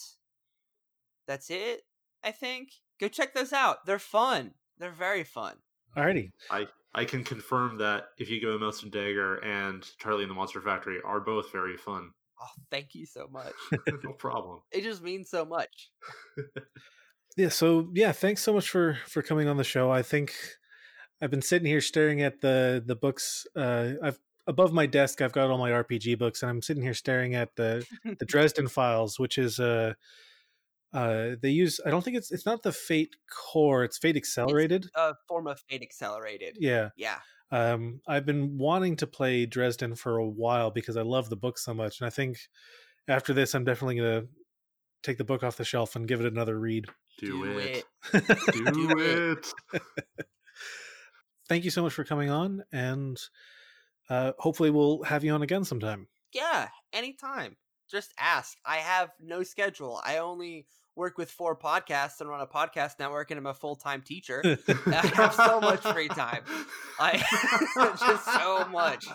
[1.26, 1.82] that's it.
[2.22, 3.86] I think go check those out.
[3.86, 4.52] They're fun.
[4.78, 5.54] They're very fun.
[5.96, 6.30] Alrighty.
[6.50, 10.30] i i can confirm that if you go a mouse and dagger and charlie and
[10.30, 13.52] the monster factory are both very fun Oh, thank you so much.
[14.04, 15.90] no problem it just means so much.
[17.38, 17.50] Yeah.
[17.50, 19.92] So yeah, thanks so much for for coming on the show.
[19.92, 20.34] I think
[21.20, 23.46] I've been sitting here staring at the the books.
[23.56, 25.20] Uh, I've above my desk.
[25.20, 28.68] I've got all my RPG books, and I'm sitting here staring at the the Dresden
[28.68, 29.94] Files, which is uh
[30.92, 31.80] uh they use.
[31.84, 33.84] I don't think it's it's not the Fate Core.
[33.84, 34.86] It's Fate Accelerated.
[34.94, 36.56] A form of fate accelerated.
[36.60, 36.90] yeah.
[36.96, 37.18] Yeah.
[37.50, 41.58] Um, I've been wanting to play Dresden for a while because I love the book
[41.58, 42.36] so much, and I think
[43.08, 44.24] after this, I'm definitely gonna
[45.02, 46.86] take the book off the shelf and give it another read.
[47.18, 48.26] do, Do it, it.
[48.52, 49.52] do, Do it.
[51.48, 53.18] Thank you so much for coming on, and
[54.10, 56.08] uh, hopefully we'll have you on again sometime.
[56.32, 57.56] Yeah, anytime.
[57.90, 58.58] Just ask.
[58.66, 60.00] I have no schedule.
[60.04, 63.76] I only work with four podcasts and run a podcast network, and I'm a full
[63.76, 64.42] time teacher.
[64.86, 66.42] I have so much free time.
[67.00, 67.16] I
[67.98, 69.06] just so much.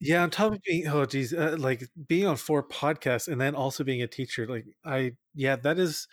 [0.00, 3.54] Yeah, on top of being oh geez, uh, like being on four podcasts and then
[3.54, 6.06] also being a teacher, like I yeah, that is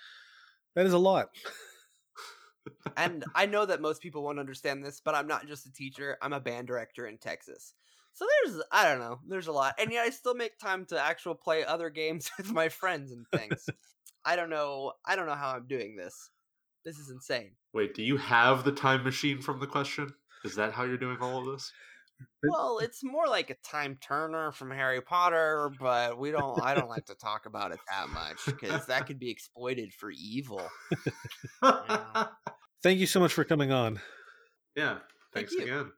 [0.75, 1.27] that is a lot.
[2.97, 6.18] And I know that most people won't understand this, but I'm not just a teacher.
[6.22, 7.74] I'm a band director in Texas.
[8.14, 9.76] So there's I don't know, there's a lot.
[9.80, 13.26] And yet I still make time to actual play other games with my friends and
[13.34, 13.68] things.
[14.26, 16.30] I don't know I don't know how I'm doing this.
[16.84, 17.51] This is insane.
[17.74, 20.14] Wait, do you have the time machine from the question?
[20.43, 21.72] Is that how you're doing all of this?
[22.43, 26.89] Well, it's more like a time turner from Harry Potter, but we don't I don't
[26.89, 30.61] like to talk about it that much because that could be exploited for evil.
[31.63, 32.28] Yeah.
[32.84, 33.99] Thank you so much for coming on.
[34.76, 34.97] yeah,
[35.36, 35.61] thanks you.
[35.61, 35.91] again.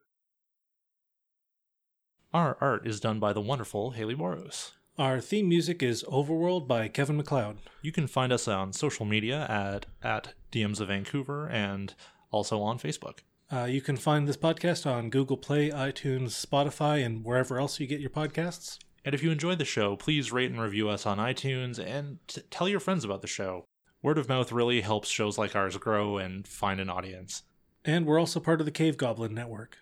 [2.34, 4.72] Our art is done by the wonderful Haley Moros.
[4.98, 7.58] Our theme music is Overworld by Kevin MacLeod.
[7.80, 11.94] You can find us on social media at, at DMs of Vancouver and
[12.30, 13.20] also on Facebook.
[13.52, 17.86] Uh, you can find this podcast on Google Play, iTunes, Spotify, and wherever else you
[17.86, 18.78] get your podcasts.
[19.04, 22.40] And if you enjoyed the show, please rate and review us on iTunes and t-
[22.50, 23.66] tell your friends about the show.
[24.02, 27.42] Word of mouth really helps shows like ours grow and find an audience.
[27.84, 29.76] And we're also part of the Cave Goblin Network.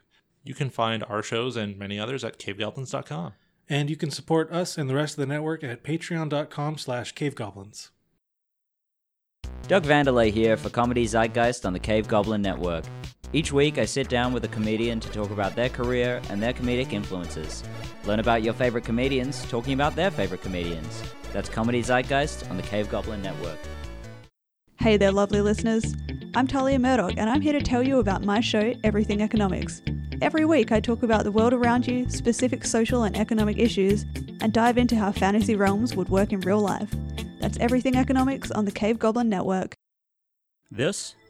[0.45, 3.35] You can find our shows and many others at cavegoblins.com.
[3.69, 7.91] And you can support us and the rest of the network at patreon.com slash cavegoblins.
[9.69, 12.85] Doug Vanderlei here for Comedy Zeitgeist on the Cave Goblin Network.
[13.35, 16.53] Each week, I sit down with a comedian to talk about their career and their
[16.53, 17.65] comedic influences.
[18.05, 21.03] Learn about your favorite comedians talking about their favorite comedians.
[21.33, 23.59] That's Comedy Zeitgeist on the Cave Goblin Network.
[24.79, 25.95] Hey there, lovely listeners.
[26.35, 29.81] I'm Talia Murdoch, and I'm here to tell you about my show, Everything Economics.
[30.21, 34.05] Every week, I talk about the world around you, specific social and economic issues,
[34.43, 36.93] and dive into how fantasy realms would work in real life.
[37.41, 39.75] That's Everything Economics on the Cave Goblin Network.
[40.71, 41.15] This